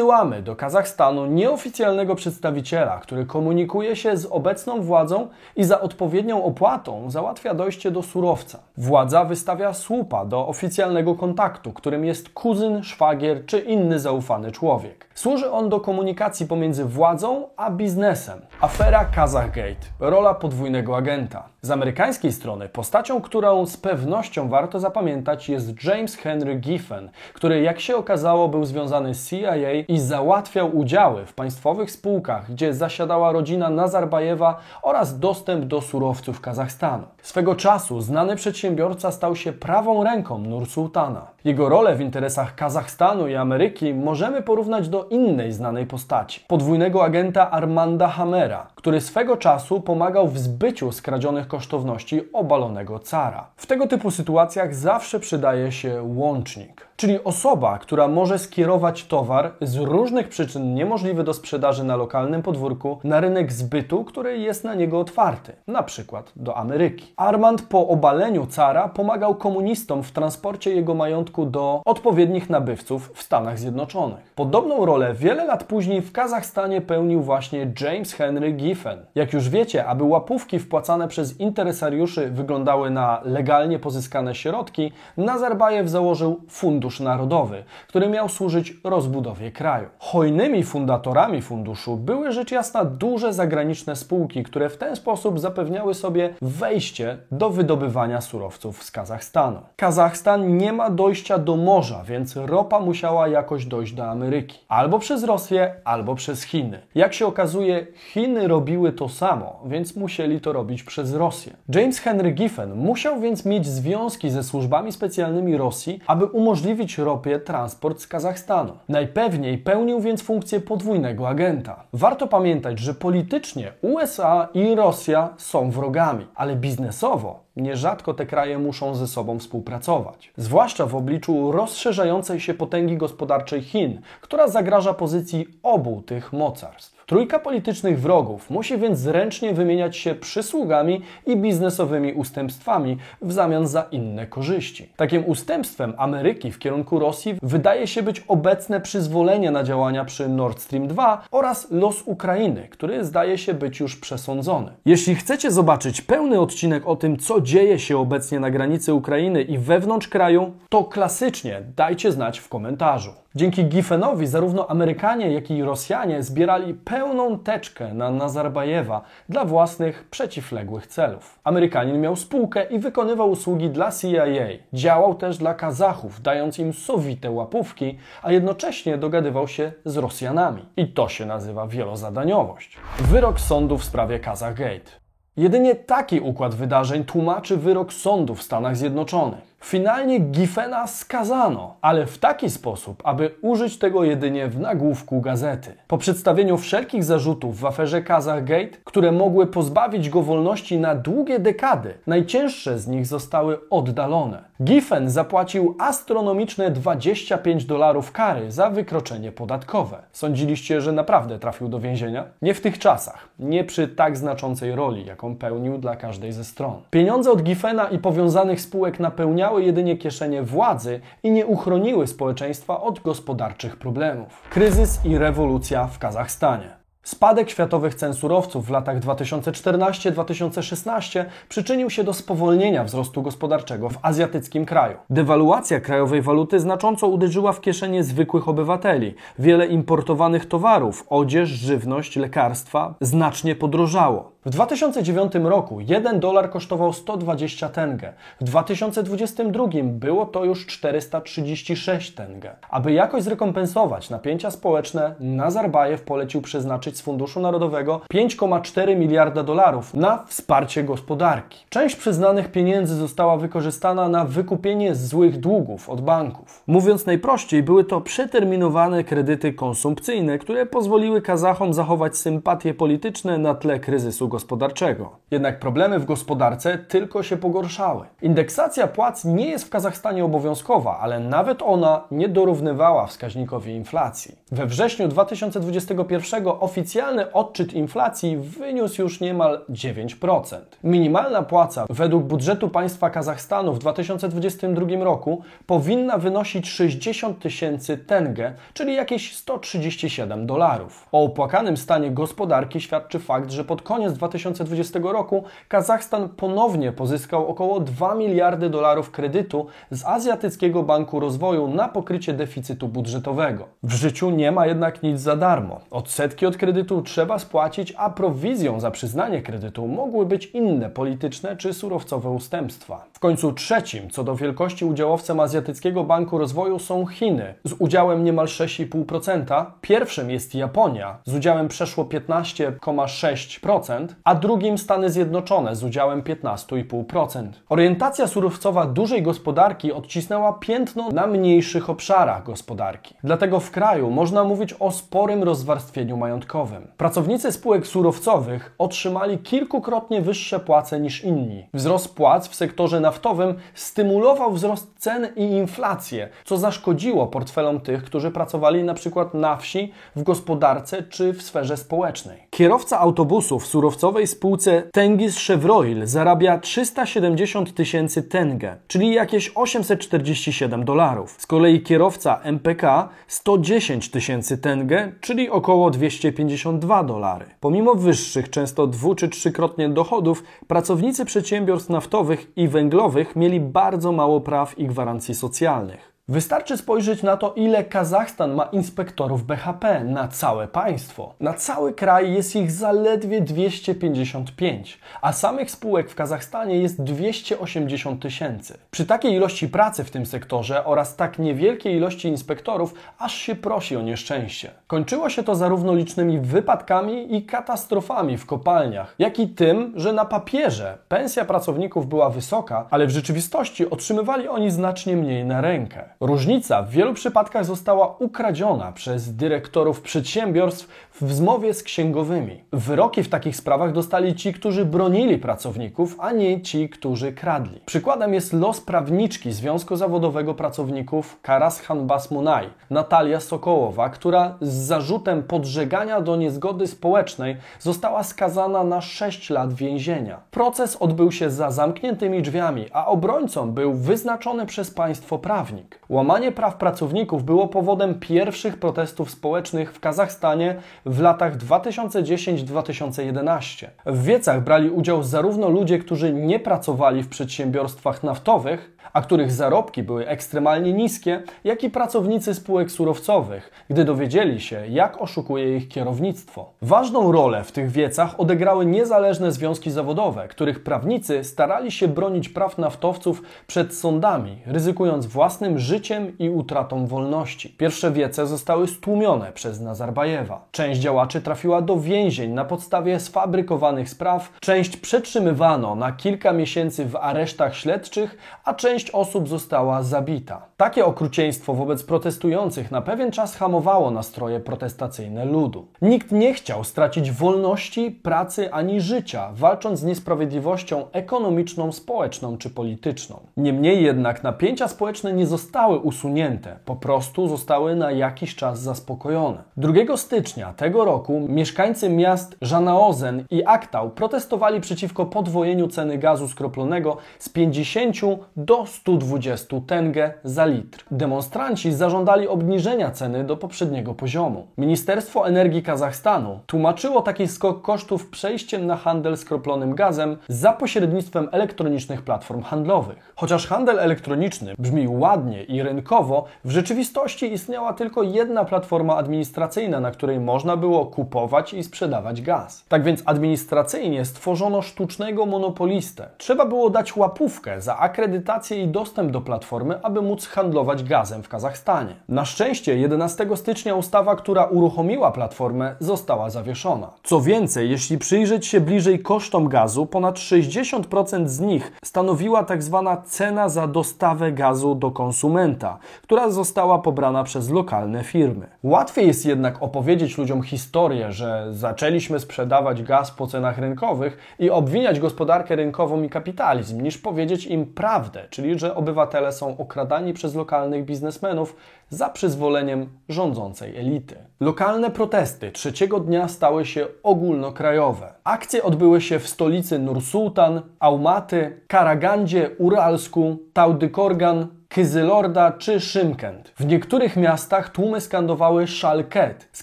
Wysyłamy 0.00 0.42
do 0.42 0.56
Kazachstanu 0.56 1.26
nieoficjalnego 1.26 2.14
przedstawiciela, 2.14 2.98
który 2.98 3.26
komunikuje 3.26 3.96
się 3.96 4.16
z 4.16 4.26
obecną 4.26 4.82
władzą 4.82 5.28
i 5.56 5.64
za 5.64 5.80
odpowiednią 5.80 6.44
opłatą 6.44 7.10
załatwia 7.10 7.54
dojście 7.54 7.90
do 7.90 8.02
surowca. 8.02 8.58
Władza 8.76 9.24
wystawia 9.24 9.72
słupa 9.74 10.24
do 10.24 10.48
oficjalnego 10.48 11.14
kontaktu, 11.14 11.72
którym 11.72 12.04
jest 12.04 12.28
kuzyn, 12.28 12.82
szwagier 12.82 13.46
czy 13.46 13.58
inny 13.58 13.98
zaufany 13.98 14.52
człowiek. 14.52 15.09
Służy 15.20 15.50
on 15.50 15.68
do 15.68 15.80
komunikacji 15.80 16.46
pomiędzy 16.46 16.84
władzą 16.84 17.48
a 17.56 17.70
biznesem. 17.70 18.40
Afera 18.60 19.04
Kazakhgate. 19.04 19.86
Rola 19.98 20.34
podwójnego 20.34 20.96
agenta. 20.96 21.48
Z 21.62 21.70
amerykańskiej 21.70 22.32
strony 22.32 22.68
postacią, 22.68 23.20
którą 23.20 23.66
z 23.66 23.76
pewnością 23.76 24.48
warto 24.48 24.80
zapamiętać 24.80 25.48
jest 25.48 25.84
James 25.84 26.16
Henry 26.16 26.56
Giffen, 26.56 27.10
który 27.34 27.60
jak 27.60 27.80
się 27.80 27.96
okazało 27.96 28.48
był 28.48 28.64
związany 28.64 29.14
z 29.14 29.30
CIA 29.30 29.72
i 29.88 29.98
załatwiał 29.98 30.76
udziały 30.76 31.26
w 31.26 31.34
państwowych 31.34 31.90
spółkach, 31.90 32.52
gdzie 32.52 32.74
zasiadała 32.74 33.32
rodzina 33.32 33.70
Nazarbajewa 33.70 34.60
oraz 34.82 35.18
dostęp 35.18 35.64
do 35.64 35.80
surowców 35.80 36.40
Kazachstanu. 36.40 37.04
Swego 37.22 37.54
czasu 37.54 38.00
znany 38.00 38.36
przedsiębiorca 38.36 39.10
stał 39.10 39.36
się 39.36 39.52
prawą 39.52 40.04
ręką 40.04 40.38
Nursultana. 40.38 41.26
Jego 41.44 41.68
rolę 41.68 41.94
w 41.94 42.00
interesach 42.00 42.54
Kazachstanu 42.54 43.28
i 43.28 43.34
Ameryki 43.34 43.94
możemy 43.94 44.42
porównać 44.42 44.88
do 44.88 45.09
innej 45.10 45.52
znanej 45.52 45.86
postaci. 45.86 46.44
Podwójnego 46.48 47.04
agenta 47.04 47.50
Armanda 47.50 48.08
Hammera, 48.08 48.66
który 48.74 49.00
swego 49.00 49.36
czasu 49.36 49.80
pomagał 49.80 50.28
w 50.28 50.38
zbyciu 50.38 50.92
skradzionych 50.92 51.48
kosztowności 51.48 52.32
obalonego 52.32 52.98
cara. 52.98 53.46
W 53.56 53.66
tego 53.66 53.86
typu 53.86 54.10
sytuacjach 54.10 54.74
zawsze 54.74 55.20
przydaje 55.20 55.72
się 55.72 56.02
łącznik. 56.02 56.89
Czyli 57.00 57.24
osoba, 57.24 57.78
która 57.78 58.08
może 58.08 58.38
skierować 58.38 59.04
towar 59.04 59.52
z 59.60 59.76
różnych 59.76 60.28
przyczyn 60.28 60.74
niemożliwy 60.74 61.24
do 61.24 61.34
sprzedaży 61.34 61.84
na 61.84 61.96
lokalnym 61.96 62.42
podwórku 62.42 62.98
na 63.04 63.20
rynek 63.20 63.52
zbytu, 63.52 64.04
który 64.04 64.38
jest 64.38 64.64
na 64.64 64.74
niego 64.74 65.00
otwarty, 65.00 65.52
na 65.66 65.82
przykład 65.82 66.32
do 66.36 66.56
Ameryki. 66.56 67.12
Armand 67.16 67.62
po 67.62 67.88
obaleniu 67.88 68.46
cara 68.46 68.88
pomagał 68.88 69.34
komunistom 69.34 70.02
w 70.02 70.12
transporcie 70.12 70.74
jego 70.74 70.94
majątku 70.94 71.46
do 71.46 71.82
odpowiednich 71.84 72.50
nabywców 72.50 73.12
w 73.14 73.22
Stanach 73.22 73.58
Zjednoczonych. 73.58 74.32
Podobną 74.34 74.86
rolę 74.86 75.14
wiele 75.14 75.44
lat 75.44 75.64
później 75.64 76.02
w 76.02 76.12
Kazachstanie 76.12 76.80
pełnił 76.80 77.22
właśnie 77.22 77.72
James 77.80 78.12
Henry 78.12 78.52
Giffen. 78.52 78.98
Jak 79.14 79.32
już 79.32 79.48
wiecie, 79.48 79.86
aby 79.86 80.04
łapówki 80.04 80.58
wpłacane 80.58 81.08
przez 81.08 81.40
interesariuszy 81.40 82.30
wyglądały 82.30 82.90
na 82.90 83.20
legalnie 83.24 83.78
pozyskane 83.78 84.34
środki, 84.34 84.92
Nazarbajew 85.16 85.88
założył 85.88 86.40
Fundusz 86.48 86.89
Narodowy, 86.98 87.64
który 87.88 88.08
miał 88.08 88.28
służyć 88.28 88.74
rozbudowie 88.84 89.52
kraju. 89.52 89.88
Hojnymi 89.98 90.64
fundatorami 90.64 91.42
funduszu 91.42 91.96
były 91.96 92.32
rzecz 92.32 92.50
jasna 92.50 92.84
duże 92.84 93.32
zagraniczne 93.32 93.96
spółki, 93.96 94.42
które 94.42 94.68
w 94.68 94.76
ten 94.76 94.96
sposób 94.96 95.40
zapewniały 95.40 95.94
sobie 95.94 96.34
wejście 96.42 97.18
do 97.32 97.50
wydobywania 97.50 98.20
surowców 98.20 98.82
z 98.84 98.90
Kazachstanu. 98.90 99.60
Kazachstan 99.76 100.56
nie 100.56 100.72
ma 100.72 100.90
dojścia 100.90 101.38
do 101.38 101.56
morza, 101.56 102.04
więc 102.04 102.36
ropa 102.36 102.80
musiała 102.80 103.28
jakoś 103.28 103.64
dojść 103.64 103.92
do 103.92 104.06
Ameryki. 104.06 104.58
Albo 104.68 104.98
przez 104.98 105.24
Rosję, 105.24 105.74
albo 105.84 106.14
przez 106.14 106.42
Chiny. 106.42 106.80
Jak 106.94 107.14
się 107.14 107.26
okazuje, 107.26 107.86
Chiny 108.12 108.48
robiły 108.48 108.92
to 108.92 109.08
samo, 109.08 109.60
więc 109.66 109.96
musieli 109.96 110.40
to 110.40 110.52
robić 110.52 110.82
przez 110.82 111.14
Rosję. 111.14 111.52
James 111.74 111.98
Henry 111.98 112.30
Giffen 112.32 112.74
musiał 112.74 113.20
więc 113.20 113.44
mieć 113.44 113.66
związki 113.66 114.30
ze 114.30 114.42
służbami 114.42 114.92
specjalnymi 114.92 115.56
Rosji, 115.56 116.00
aby 116.06 116.24
umożliwić 116.24 116.79
ropie 116.98 117.40
transport 117.40 118.00
z 118.00 118.06
Kazachstanu. 118.06 118.72
Najpewniej 118.88 119.58
pełnił 119.58 120.00
więc 120.00 120.22
funkcję 120.22 120.60
podwójnego 120.60 121.28
agenta. 121.28 121.84
Warto 121.92 122.26
pamiętać, 122.26 122.78
że 122.78 122.94
politycznie 122.94 123.72
USA 123.82 124.48
i 124.54 124.74
Rosja 124.74 125.28
są 125.36 125.70
wrogami, 125.70 126.26
ale 126.34 126.56
biznesowo 126.56 127.40
nierzadko 127.56 128.14
te 128.14 128.26
kraje 128.26 128.58
muszą 128.58 128.94
ze 128.94 129.06
sobą 129.06 129.38
współpracować. 129.38 130.32
Zwłaszcza 130.36 130.86
w 130.86 130.94
obliczu 130.96 131.52
rozszerzającej 131.52 132.40
się 132.40 132.54
potęgi 132.54 132.96
gospodarczej 132.96 133.62
Chin, 133.62 134.00
która 134.20 134.48
zagraża 134.48 134.94
pozycji 134.94 135.46
obu 135.62 136.02
tych 136.02 136.32
mocarstw. 136.32 136.99
Trójka 137.10 137.38
politycznych 137.38 138.00
wrogów 138.00 138.50
musi 138.50 138.78
więc 138.78 138.98
zręcznie 138.98 139.54
wymieniać 139.54 139.96
się 139.96 140.14
przysługami 140.14 141.02
i 141.26 141.36
biznesowymi 141.36 142.12
ustępstwami 142.12 142.96
w 143.22 143.32
zamian 143.32 143.66
za 143.66 143.82
inne 143.82 144.26
korzyści. 144.26 144.88
Takim 144.96 145.24
ustępstwem 145.24 145.94
Ameryki 145.96 146.52
w 146.52 146.58
kierunku 146.58 146.98
Rosji 146.98 147.34
wydaje 147.42 147.86
się 147.86 148.02
być 148.02 148.24
obecne 148.28 148.80
przyzwolenie 148.80 149.50
na 149.50 149.64
działania 149.64 150.04
przy 150.04 150.28
Nord 150.28 150.60
Stream 150.60 150.88
2 150.88 151.24
oraz 151.30 151.70
los 151.70 152.02
Ukrainy, 152.04 152.68
który 152.70 153.04
zdaje 153.04 153.38
się 153.38 153.54
być 153.54 153.80
już 153.80 153.96
przesądzony. 153.96 154.72
Jeśli 154.84 155.14
chcecie 155.14 155.50
zobaczyć 155.50 156.00
pełny 156.00 156.40
odcinek 156.40 156.88
o 156.88 156.96
tym, 156.96 157.16
co 157.16 157.40
dzieje 157.40 157.78
się 157.78 157.98
obecnie 157.98 158.40
na 158.40 158.50
granicy 158.50 158.94
Ukrainy 158.94 159.42
i 159.42 159.58
wewnątrz 159.58 160.08
kraju, 160.08 160.52
to 160.68 160.84
klasycznie 160.84 161.62
dajcie 161.76 162.12
znać 162.12 162.38
w 162.38 162.48
komentarzu. 162.48 163.10
Dzięki 163.34 163.64
Giffenowi 163.64 164.26
zarówno 164.26 164.70
Amerykanie, 164.70 165.32
jak 165.32 165.50
i 165.50 165.62
Rosjanie 165.62 166.22
zbierali 166.22 166.74
pełną 166.74 167.38
teczkę 167.38 167.94
na 167.94 168.10
Nazarbajewa 168.10 169.02
dla 169.28 169.44
własnych 169.44 170.08
przeciwległych 170.10 170.86
celów. 170.86 171.38
Amerykanin 171.44 172.00
miał 172.00 172.16
spółkę 172.16 172.64
i 172.64 172.78
wykonywał 172.78 173.30
usługi 173.30 173.70
dla 173.70 173.92
CIA. 173.92 174.26
Działał 174.72 175.14
też 175.14 175.38
dla 175.38 175.54
Kazachów, 175.54 176.22
dając 176.22 176.58
im 176.58 176.72
sowite 176.72 177.30
łapówki, 177.30 177.98
a 178.22 178.32
jednocześnie 178.32 178.98
dogadywał 178.98 179.48
się 179.48 179.72
z 179.84 179.96
Rosjanami. 179.96 180.64
I 180.76 180.88
to 180.88 181.08
się 181.08 181.26
nazywa 181.26 181.66
wielozadaniowość. 181.66 182.76
Wyrok 182.98 183.40
sądu 183.40 183.78
w 183.78 183.84
sprawie 183.84 184.18
Kazach 184.18 184.54
Gate. 184.54 184.90
Jedynie 185.36 185.74
taki 185.74 186.20
układ 186.20 186.54
wydarzeń 186.54 187.04
tłumaczy 187.04 187.56
wyrok 187.56 187.92
sądu 187.92 188.34
w 188.34 188.42
Stanach 188.42 188.76
Zjednoczonych. 188.76 189.49
Finalnie 189.64 190.18
Giffena 190.18 190.86
skazano, 190.86 191.76
ale 191.80 192.06
w 192.06 192.18
taki 192.18 192.50
sposób, 192.50 193.02
aby 193.04 193.30
użyć 193.42 193.78
tego 193.78 194.04
jedynie 194.04 194.48
w 194.48 194.60
nagłówku 194.60 195.20
gazety. 195.20 195.74
Po 195.86 195.98
przedstawieniu 195.98 196.58
wszelkich 196.58 197.04
zarzutów 197.04 197.60
w 197.60 197.66
aferze 197.66 198.02
Kazach 198.02 198.44
Gate, 198.44 198.78
które 198.84 199.12
mogły 199.12 199.46
pozbawić 199.46 200.10
go 200.10 200.22
wolności 200.22 200.78
na 200.78 200.94
długie 200.94 201.38
dekady, 201.38 201.94
najcięższe 202.06 202.78
z 202.78 202.88
nich 202.88 203.06
zostały 203.06 203.68
oddalone. 203.70 204.44
Giffen 204.62 205.10
zapłacił 205.10 205.76
astronomiczne 205.78 206.70
25 206.70 207.64
dolarów 207.64 208.12
kary 208.12 208.50
za 208.50 208.70
wykroczenie 208.70 209.32
podatkowe. 209.32 209.98
Sądziliście, 210.12 210.80
że 210.80 210.92
naprawdę 210.92 211.38
trafił 211.38 211.68
do 211.68 211.80
więzienia? 211.80 212.24
Nie 212.42 212.54
w 212.54 212.60
tych 212.60 212.78
czasach, 212.78 213.28
nie 213.38 213.64
przy 213.64 213.88
tak 213.88 214.16
znaczącej 214.16 214.74
roli, 214.74 215.06
jaką 215.06 215.36
pełnił 215.36 215.78
dla 215.78 215.96
każdej 215.96 216.32
ze 216.32 216.44
stron. 216.44 216.82
Pieniądze 216.90 217.30
od 217.30 217.42
Giffena 217.42 217.88
i 217.88 217.98
powiązanych 217.98 218.60
spółek 218.60 219.00
napełniały 219.00 219.49
jedynie 219.58 219.96
kieszenie 219.96 220.42
władzy 220.42 221.00
i 221.22 221.30
nie 221.30 221.46
uchroniły 221.46 222.06
społeczeństwa 222.06 222.80
od 222.80 223.00
gospodarczych 223.00 223.76
problemów. 223.76 224.42
Kryzys 224.50 225.04
i 225.04 225.18
rewolucja 225.18 225.86
w 225.86 225.98
Kazachstanie. 225.98 226.80
Spadek 227.02 227.50
światowych 227.50 227.94
cen 227.94 228.14
surowców 228.14 228.66
w 228.66 228.70
latach 228.70 229.00
2014-2016 229.00 231.24
przyczynił 231.48 231.90
się 231.90 232.04
do 232.04 232.12
spowolnienia 232.12 232.84
wzrostu 232.84 233.22
gospodarczego 233.22 233.88
w 233.88 233.98
azjatyckim 234.02 234.64
kraju. 234.64 234.96
Dewaluacja 235.10 235.80
krajowej 235.80 236.22
waluty 236.22 236.60
znacząco 236.60 237.08
uderzyła 237.08 237.52
w 237.52 237.60
kieszenie 237.60 238.04
zwykłych 238.04 238.48
obywateli. 238.48 239.14
Wiele 239.38 239.66
importowanych 239.66 240.46
towarów, 240.46 241.06
odzież, 241.08 241.48
żywność, 241.48 242.16
lekarstwa 242.16 242.94
znacznie 243.00 243.56
podrożało. 243.56 244.32
W 244.46 244.50
2009 244.50 245.32
roku 245.34 245.80
1 245.80 246.20
dolar 246.20 246.50
kosztował 246.50 246.92
120 246.92 247.68
tenge. 247.68 248.12
W 248.40 248.44
2022 248.44 249.66
było 249.82 250.26
to 250.26 250.44
już 250.44 250.66
436 250.66 252.14
tenge. 252.14 252.56
Aby 252.70 252.92
jakoś 252.92 253.22
zrekompensować 253.22 254.10
napięcia 254.10 254.50
społeczne, 254.50 255.14
Nazarbajew 255.20 256.02
polecił 256.02 256.42
przeznaczyć 256.42 256.96
z 256.96 257.00
Funduszu 257.00 257.40
Narodowego 257.40 258.00
5,4 258.12 258.96
miliarda 258.96 259.42
dolarów 259.42 259.94
na 259.94 260.24
wsparcie 260.26 260.84
gospodarki. 260.84 261.64
Część 261.68 261.96
przyznanych 261.96 262.52
pieniędzy 262.52 262.94
została 262.94 263.36
wykorzystana 263.36 264.08
na 264.08 264.24
wykupienie 264.24 264.94
złych 264.94 265.40
długów 265.40 265.90
od 265.90 266.00
banków. 266.00 266.62
Mówiąc 266.66 267.06
najprościej, 267.06 267.62
były 267.62 267.84
to 267.84 268.00
przeterminowane 268.00 269.04
kredyty 269.04 269.52
konsumpcyjne, 269.52 270.38
które 270.38 270.66
pozwoliły 270.66 271.22
Kazachom 271.22 271.74
zachować 271.74 272.16
sympatie 272.16 272.74
polityczne 272.74 273.38
na 273.38 273.54
tle 273.54 273.80
kryzysu 273.80 274.29
gospodarczego. 274.30 275.10
Jednak 275.30 275.60
problemy 275.60 275.98
w 275.98 276.04
gospodarce 276.04 276.78
tylko 276.78 277.22
się 277.22 277.36
pogorszały. 277.36 278.06
Indeksacja 278.22 278.86
płac 278.86 279.24
nie 279.24 279.46
jest 279.46 279.64
w 279.64 279.70
Kazachstanie 279.70 280.24
obowiązkowa, 280.24 280.98
ale 280.98 281.20
nawet 281.20 281.62
ona 281.62 282.04
nie 282.10 282.28
dorównywała 282.28 283.06
wskaźnikowi 283.06 283.72
inflacji. 283.72 284.36
We 284.52 284.66
wrześniu 284.66 285.08
2021 285.08 286.44
oficjalny 286.60 287.32
odczyt 287.32 287.72
inflacji 287.72 288.36
wyniósł 288.36 289.02
już 289.02 289.20
niemal 289.20 289.64
9%. 289.70 290.58
Minimalna 290.84 291.42
płaca 291.42 291.84
według 291.90 292.24
budżetu 292.24 292.68
państwa 292.68 293.10
Kazachstanu 293.10 293.72
w 293.72 293.78
2022 293.78 295.04
roku 295.04 295.42
powinna 295.66 296.18
wynosić 296.18 296.68
60 296.68 297.38
tysięcy 297.38 297.98
tenge, 297.98 298.54
czyli 298.74 298.94
jakieś 298.94 299.36
137 299.36 300.46
dolarów. 300.46 301.08
O 301.12 301.24
opłakanym 301.24 301.76
stanie 301.76 302.10
gospodarki 302.10 302.80
świadczy 302.80 303.18
fakt, 303.18 303.50
że 303.50 303.64
pod 303.64 303.82
koniec 303.82 304.18
2020 304.20 304.98
roku 305.02 305.44
Kazachstan 305.68 306.28
ponownie 306.28 306.92
pozyskał 306.92 307.46
około 307.46 307.80
2 307.80 308.14
miliardy 308.14 308.70
dolarów 308.70 309.10
kredytu 309.10 309.66
z 309.90 310.04
Azjatyckiego 310.04 310.82
Banku 310.82 311.20
Rozwoju 311.20 311.68
na 311.68 311.88
pokrycie 311.88 312.32
deficytu 312.32 312.88
budżetowego. 312.88 313.68
W 313.82 313.92
życiu 313.92 314.30
nie 314.30 314.52
ma 314.52 314.66
jednak 314.66 315.02
nic 315.02 315.20
za 315.20 315.36
darmo. 315.36 315.80
Odsetki 315.90 316.46
od 316.46 316.56
kredytu 316.56 317.02
trzeba 317.02 317.38
spłacić, 317.38 317.94
a 317.96 318.10
prowizją 318.10 318.80
za 318.80 318.90
przyznanie 318.90 319.42
kredytu 319.42 319.88
mogły 319.88 320.26
być 320.26 320.46
inne 320.46 320.90
polityczne 320.90 321.56
czy 321.56 321.74
surowcowe 321.74 322.30
ustępstwa. 322.30 323.04
W 323.12 323.18
końcu 323.18 323.52
trzecim 323.52 324.10
co 324.10 324.24
do 324.24 324.36
wielkości 324.36 324.84
udziałowcem 324.84 325.40
Azjatyckiego 325.40 326.04
Banku 326.04 326.38
Rozwoju 326.38 326.78
są 326.78 327.06
Chiny 327.06 327.54
z 327.64 327.72
udziałem 327.78 328.24
niemal 328.24 328.46
6,5%. 328.46 329.66
Pierwszym 329.80 330.30
jest 330.30 330.54
Japonia 330.54 331.18
z 331.24 331.34
udziałem 331.34 331.68
przeszło 331.68 332.04
15,6%, 332.04 334.06
a 334.24 334.34
drugim 334.34 334.78
Stany 334.78 335.10
Zjednoczone 335.10 335.76
z 335.76 335.84
udziałem 335.84 336.22
15,5%. 336.22 337.48
Orientacja 337.68 338.26
surowcowa 338.26 338.86
dużej 338.86 339.22
gospodarki 339.22 339.92
odcisnęła 339.92 340.52
piętno 340.52 341.08
na 341.08 341.26
mniejszych 341.26 341.90
obszarach 341.90 342.44
gospodarki. 342.44 343.14
Dlatego 343.24 343.60
w 343.60 343.70
kraju 343.70 344.10
można 344.10 344.44
mówić 344.44 344.74
o 344.80 344.90
sporym 344.90 345.42
rozwarstwieniu 345.42 346.16
majątkowym. 346.16 346.88
Pracownicy 346.96 347.52
spółek 347.52 347.86
surowcowych 347.86 348.74
otrzymali 348.78 349.38
kilkukrotnie 349.38 350.22
wyższe 350.22 350.60
płace 350.60 351.00
niż 351.00 351.24
inni. 351.24 351.66
Wzrost 351.74 352.14
płac 352.14 352.48
w 352.48 352.54
sektorze 352.54 353.00
naftowym 353.00 353.54
stymulował 353.74 354.52
wzrost 354.52 354.94
cen 354.98 355.28
i 355.36 355.42
inflację, 355.42 356.28
co 356.44 356.56
zaszkodziło 356.56 357.26
portfelom 357.26 357.80
tych, 357.80 358.04
którzy 358.04 358.30
pracowali 358.30 358.84
na 358.84 358.94
przykład 358.94 359.34
na 359.34 359.56
wsi, 359.56 359.92
w 360.16 360.22
gospodarce 360.22 361.02
czy 361.02 361.32
w 361.32 361.42
sferze 361.42 361.76
społecznej. 361.76 362.46
Kierowca 362.50 363.00
autobusu 363.00 363.58
w 363.58 363.66
surowcowej 364.00 364.26
spółce 364.26 364.82
Tengis 364.92 365.46
Chevroil 365.46 366.06
zarabia 366.06 366.58
370 366.58 367.74
tysięcy 367.74 368.22
tenge, 368.22 368.76
czyli 368.88 369.14
jakieś 369.14 369.52
847 369.54 370.84
dolarów. 370.84 371.36
Z 371.38 371.46
kolei 371.46 371.82
kierowca 371.82 372.40
MPK 372.42 373.08
110 373.28 374.10
tysięcy 374.10 374.58
tenge, 374.58 375.12
czyli 375.20 375.50
około 375.50 375.90
252 375.90 377.04
dolary. 377.04 377.46
Pomimo 377.60 377.94
wyższych, 377.94 378.50
często 378.50 378.86
dwu 378.86 379.14
czy 379.14 379.28
trzykrotnie 379.28 379.88
dochodów, 379.88 380.44
pracownicy 380.66 381.24
przedsiębiorstw 381.24 381.90
naftowych 381.90 382.46
i 382.56 382.68
węglowych 382.68 383.36
mieli 383.36 383.60
bardzo 383.60 384.12
mało 384.12 384.40
praw 384.40 384.78
i 384.78 384.86
gwarancji 384.86 385.34
socjalnych. 385.34 386.09
Wystarczy 386.30 386.76
spojrzeć 386.76 387.22
na 387.22 387.36
to, 387.36 387.52
ile 387.56 387.84
Kazachstan 387.84 388.54
ma 388.54 388.64
inspektorów 388.64 389.46
BHP 389.46 390.04
na 390.04 390.28
całe 390.28 390.68
państwo. 390.68 391.34
Na 391.40 391.54
cały 391.54 391.92
kraj 391.92 392.32
jest 392.32 392.56
ich 392.56 392.70
zaledwie 392.70 393.40
255, 393.40 394.98
a 395.22 395.32
samych 395.32 395.70
spółek 395.70 396.10
w 396.10 396.14
Kazachstanie 396.14 396.78
jest 396.78 397.02
280 397.02 398.22
tysięcy. 398.22 398.78
Przy 398.90 399.06
takiej 399.06 399.34
ilości 399.34 399.68
pracy 399.68 400.04
w 400.04 400.10
tym 400.10 400.26
sektorze 400.26 400.84
oraz 400.84 401.16
tak 401.16 401.38
niewielkiej 401.38 401.96
ilości 401.96 402.28
inspektorów, 402.28 402.94
aż 403.18 403.34
się 403.34 403.54
prosi 403.54 403.96
o 403.96 404.02
nieszczęście. 404.02 404.70
Kończyło 404.86 405.30
się 405.30 405.42
to 405.42 405.54
zarówno 405.54 405.94
licznymi 405.94 406.40
wypadkami 406.40 407.36
i 407.36 407.42
katastrofami 407.42 408.38
w 408.38 408.46
kopalniach, 408.46 409.14
jak 409.18 409.38
i 409.38 409.48
tym, 409.48 409.92
że 409.96 410.12
na 410.12 410.24
papierze 410.24 410.98
pensja 411.08 411.44
pracowników 411.44 412.06
była 412.06 412.30
wysoka, 412.30 412.86
ale 412.90 413.06
w 413.06 413.10
rzeczywistości 413.10 413.90
otrzymywali 413.90 414.48
oni 414.48 414.70
znacznie 414.70 415.16
mniej 415.16 415.44
na 415.44 415.60
rękę. 415.60 416.19
Różnica 416.20 416.82
w 416.82 416.90
wielu 416.90 417.14
przypadkach 417.14 417.64
została 417.64 418.16
ukradziona 418.18 418.92
przez 418.92 419.36
dyrektorów 419.36 420.00
przedsiębiorstw 420.00 420.88
w 421.20 421.32
zmowie 421.32 421.74
z 421.74 421.82
księgowymi. 421.82 422.64
Wyroki 422.72 423.22
w 423.22 423.28
takich 423.28 423.56
sprawach 423.56 423.92
dostali 423.92 424.34
ci, 424.34 424.52
którzy 424.52 424.84
bronili 424.84 425.38
pracowników, 425.38 426.16
a 426.18 426.32
nie 426.32 426.62
ci, 426.62 426.88
którzy 426.88 427.32
kradli. 427.32 427.80
Przykładem 427.86 428.34
jest 428.34 428.52
los 428.52 428.80
prawniczki 428.80 429.52
Związku 429.52 429.96
Zawodowego 429.96 430.54
Pracowników 430.54 431.38
Karas 431.42 431.80
Hanbas 431.80 432.30
Munaj, 432.30 432.68
Natalia 432.90 433.40
Sokołowa, 433.40 434.08
która 434.08 434.54
z 434.60 434.74
zarzutem 434.74 435.42
podżegania 435.42 436.20
do 436.20 436.36
niezgody 436.36 436.86
społecznej 436.86 437.56
została 437.78 438.22
skazana 438.22 438.84
na 438.84 439.00
6 439.00 439.50
lat 439.50 439.72
więzienia. 439.72 440.40
Proces 440.50 440.96
odbył 440.96 441.32
się 441.32 441.50
za 441.50 441.70
zamkniętymi 441.70 442.42
drzwiami, 442.42 442.86
a 442.92 443.06
obrońcą 443.06 443.72
był 443.72 443.94
wyznaczony 443.94 444.66
przez 444.66 444.90
państwo 444.90 445.38
prawnik. 445.38 446.00
Łamanie 446.10 446.52
praw 446.52 446.76
pracowników 446.76 447.44
było 447.44 447.68
powodem 447.68 448.14
pierwszych 448.14 448.78
protestów 448.78 449.30
społecznych 449.30 449.92
w 449.92 450.00
Kazachstanie 450.00 450.76
w 451.06 451.20
latach 451.20 451.56
2010-2011. 451.56 453.86
W 454.06 454.24
wiecach 454.24 454.64
brali 454.64 454.90
udział 454.90 455.22
zarówno 455.22 455.68
ludzie, 455.68 455.98
którzy 455.98 456.32
nie 456.32 456.60
pracowali 456.60 457.22
w 457.22 457.28
przedsiębiorstwach 457.28 458.22
naftowych, 458.22 458.96
a 459.12 459.22
których 459.22 459.52
zarobki 459.52 460.02
były 460.02 460.28
ekstremalnie 460.28 460.92
niskie, 460.92 461.42
jak 461.64 461.84
i 461.84 461.90
pracownicy 461.90 462.54
spółek 462.54 462.90
surowcowych, 462.90 463.70
gdy 463.90 464.04
dowiedzieli 464.04 464.60
się, 464.60 464.86
jak 464.88 465.22
oszukuje 465.22 465.76
ich 465.76 465.88
kierownictwo. 465.88 466.70
Ważną 466.82 467.32
rolę 467.32 467.64
w 467.64 467.72
tych 467.72 467.90
wiecach 467.90 468.40
odegrały 468.40 468.86
niezależne 468.86 469.52
związki 469.52 469.90
zawodowe, 469.90 470.48
których 470.48 470.84
prawnicy 470.84 471.44
starali 471.44 471.92
się 471.92 472.08
bronić 472.08 472.48
praw 472.48 472.78
naftowców 472.78 473.42
przed 473.66 473.94
sądami, 473.94 474.58
ryzykując 474.66 475.26
własnym 475.26 475.78
życiem 475.78 476.38
i 476.38 476.50
utratą 476.50 477.06
wolności. 477.06 477.68
Pierwsze 477.68 478.10
wiece 478.10 478.46
zostały 478.46 478.88
stłumione 478.88 479.52
przez 479.52 479.80
Nazarbajewa. 479.80 480.64
Część 480.72 481.00
działaczy 481.00 481.40
trafiła 481.40 481.82
do 481.82 482.00
więzień 482.00 482.52
na 482.52 482.64
podstawie 482.64 483.20
sfabrykowanych 483.20 484.10
spraw, 484.10 484.52
część 484.60 484.96
przetrzymywano 484.96 485.94
na 485.94 486.12
kilka 486.12 486.52
miesięcy 486.52 487.04
w 487.04 487.16
aresztach 487.16 487.76
śledczych, 487.76 488.38
a 488.64 488.74
część 488.74 488.99
część 489.00 489.10
osób 489.10 489.48
została 489.48 490.02
zabita. 490.02 490.66
Takie 490.76 491.04
okrucieństwo 491.04 491.74
wobec 491.74 492.02
protestujących 492.02 492.90
na 492.90 493.02
pewien 493.02 493.30
czas 493.30 493.56
hamowało 493.56 494.10
nastroje 494.10 494.60
protestacyjne 494.60 495.44
ludu. 495.44 495.86
Nikt 496.02 496.32
nie 496.32 496.54
chciał 496.54 496.84
stracić 496.84 497.32
wolności, 497.32 498.10
pracy 498.10 498.72
ani 498.72 499.00
życia, 499.00 499.50
walcząc 499.54 500.00
z 500.00 500.04
niesprawiedliwością 500.04 501.04
ekonomiczną, 501.12 501.92
społeczną 501.92 502.58
czy 502.58 502.70
polityczną. 502.70 503.40
Niemniej 503.56 504.04
jednak 504.04 504.42
napięcia 504.42 504.88
społeczne 504.88 505.32
nie 505.32 505.46
zostały 505.46 505.98
usunięte, 505.98 506.76
po 506.84 506.96
prostu 506.96 507.48
zostały 507.48 507.96
na 507.96 508.12
jakiś 508.12 508.54
czas 508.54 508.80
zaspokojone. 508.80 509.62
2 509.76 510.16
stycznia 510.16 510.72
tego 510.72 511.04
roku 511.04 511.40
mieszkańcy 511.48 512.08
miast 512.08 512.56
Żanaozen 512.62 513.44
i 513.50 513.64
Aktau 513.64 514.10
protestowali 514.10 514.80
przeciwko 514.80 515.26
podwojeniu 515.26 515.88
ceny 515.88 516.18
gazu 516.18 516.48
skroplonego 516.48 517.16
z 517.38 517.48
50 517.48 518.16
do 518.56 518.79
120 518.86 519.80
tenge 519.86 520.34
za 520.44 520.66
litr. 520.66 521.04
Demonstranci 521.10 521.92
zażądali 521.92 522.48
obniżenia 522.48 523.10
ceny 523.10 523.44
do 523.44 523.56
poprzedniego 523.56 524.14
poziomu. 524.14 524.66
Ministerstwo 524.78 525.48
Energii 525.48 525.82
Kazachstanu 525.82 526.60
tłumaczyło 526.66 527.22
taki 527.22 527.48
skok 527.48 527.82
kosztów 527.82 528.30
przejściem 528.30 528.86
na 528.86 528.96
handel 528.96 529.36
skroplonym 529.36 529.94
gazem 529.94 530.36
za 530.48 530.72
pośrednictwem 530.72 531.48
elektronicznych 531.52 532.22
platform 532.22 532.62
handlowych. 532.62 533.32
Chociaż 533.36 533.66
handel 533.66 533.98
elektroniczny 533.98 534.74
brzmi 534.78 535.08
ładnie 535.08 535.64
i 535.64 535.82
rynkowo, 535.82 536.44
w 536.64 536.70
rzeczywistości 536.70 537.52
istniała 537.52 537.92
tylko 537.92 538.22
jedna 538.22 538.64
platforma 538.64 539.16
administracyjna, 539.16 540.00
na 540.00 540.10
której 540.10 540.40
można 540.40 540.76
było 540.76 541.06
kupować 541.06 541.74
i 541.74 541.84
sprzedawać 541.84 542.42
gaz. 542.42 542.84
Tak 542.88 543.02
więc 543.02 543.22
administracyjnie 543.24 544.24
stworzono 544.24 544.82
sztucznego 544.82 545.46
monopolistę. 545.46 546.28
Trzeba 546.38 546.64
było 546.64 546.90
dać 546.90 547.16
łapówkę 547.16 547.80
za 547.80 547.98
akredytację 547.98 548.69
i 548.76 548.88
dostęp 548.88 549.30
do 549.30 549.40
platformy, 549.40 550.02
aby 550.02 550.22
móc 550.22 550.46
handlować 550.46 551.04
gazem 551.04 551.42
w 551.42 551.48
Kazachstanie. 551.48 552.14
Na 552.28 552.44
szczęście 552.44 552.96
11 552.96 553.46
stycznia 553.54 553.94
ustawa, 553.94 554.36
która 554.36 554.64
uruchomiła 554.64 555.32
platformę, 555.32 555.94
została 556.00 556.50
zawieszona. 556.50 557.10
Co 557.22 557.40
więcej, 557.40 557.90
jeśli 557.90 558.18
przyjrzeć 558.18 558.66
się 558.66 558.80
bliżej 558.80 559.18
kosztom 559.18 559.68
gazu, 559.68 560.06
ponad 560.06 560.34
60% 560.34 561.46
z 561.46 561.60
nich 561.60 561.92
stanowiła 562.04 562.64
tzw. 562.64 563.02
Tak 563.04 563.26
cena 563.26 563.68
za 563.68 563.86
dostawę 563.86 564.52
gazu 564.52 564.94
do 564.94 565.10
konsumenta, 565.10 565.98
która 566.22 566.50
została 566.50 566.98
pobrana 566.98 567.44
przez 567.44 567.70
lokalne 567.70 568.24
firmy. 568.24 568.66
Łatwiej 568.82 569.26
jest 569.26 569.46
jednak 569.46 569.82
opowiedzieć 569.82 570.38
ludziom 570.38 570.62
historię, 570.62 571.32
że 571.32 571.66
zaczęliśmy 571.70 572.40
sprzedawać 572.40 573.02
gaz 573.02 573.30
po 573.30 573.46
cenach 573.46 573.78
rynkowych 573.78 574.38
i 574.58 574.70
obwiniać 574.70 575.20
gospodarkę 575.20 575.76
rynkową 575.76 576.22
i 576.22 576.28
kapitalizm, 576.28 577.00
niż 577.00 577.18
powiedzieć 577.18 577.66
im 577.66 577.86
prawdę, 577.86 578.44
czyli 578.50 578.59
że 578.76 578.94
obywatele 578.94 579.52
są 579.52 579.78
okradani 579.78 580.32
przez 580.32 580.54
lokalnych 580.54 581.04
biznesmenów 581.04 581.76
za 582.08 582.28
przyzwoleniem 582.28 583.08
rządzącej 583.28 583.96
elity. 583.96 584.36
Lokalne 584.60 585.10
protesty 585.10 585.72
trzeciego 585.72 586.20
dnia 586.20 586.48
stały 586.48 586.86
się 586.86 587.06
ogólnokrajowe. 587.22 588.34
Akcje 588.44 588.82
odbyły 588.82 589.20
się 589.20 589.38
w 589.38 589.48
stolicy 589.48 589.98
Nursultan, 589.98 590.82
Almaty, 590.98 591.80
Karagandzie, 591.88 592.70
Uralsku, 592.78 593.58
Taudykorgan, 593.72 594.79
Kyzylorda 594.94 595.72
czy 595.72 596.00
Szymkent. 596.00 596.72
W 596.78 596.86
niektórych 596.86 597.36
miastach 597.36 597.88
tłumy 597.88 598.20
skandowały 598.20 598.86
Szalket, 598.86 599.68
z 599.72 599.82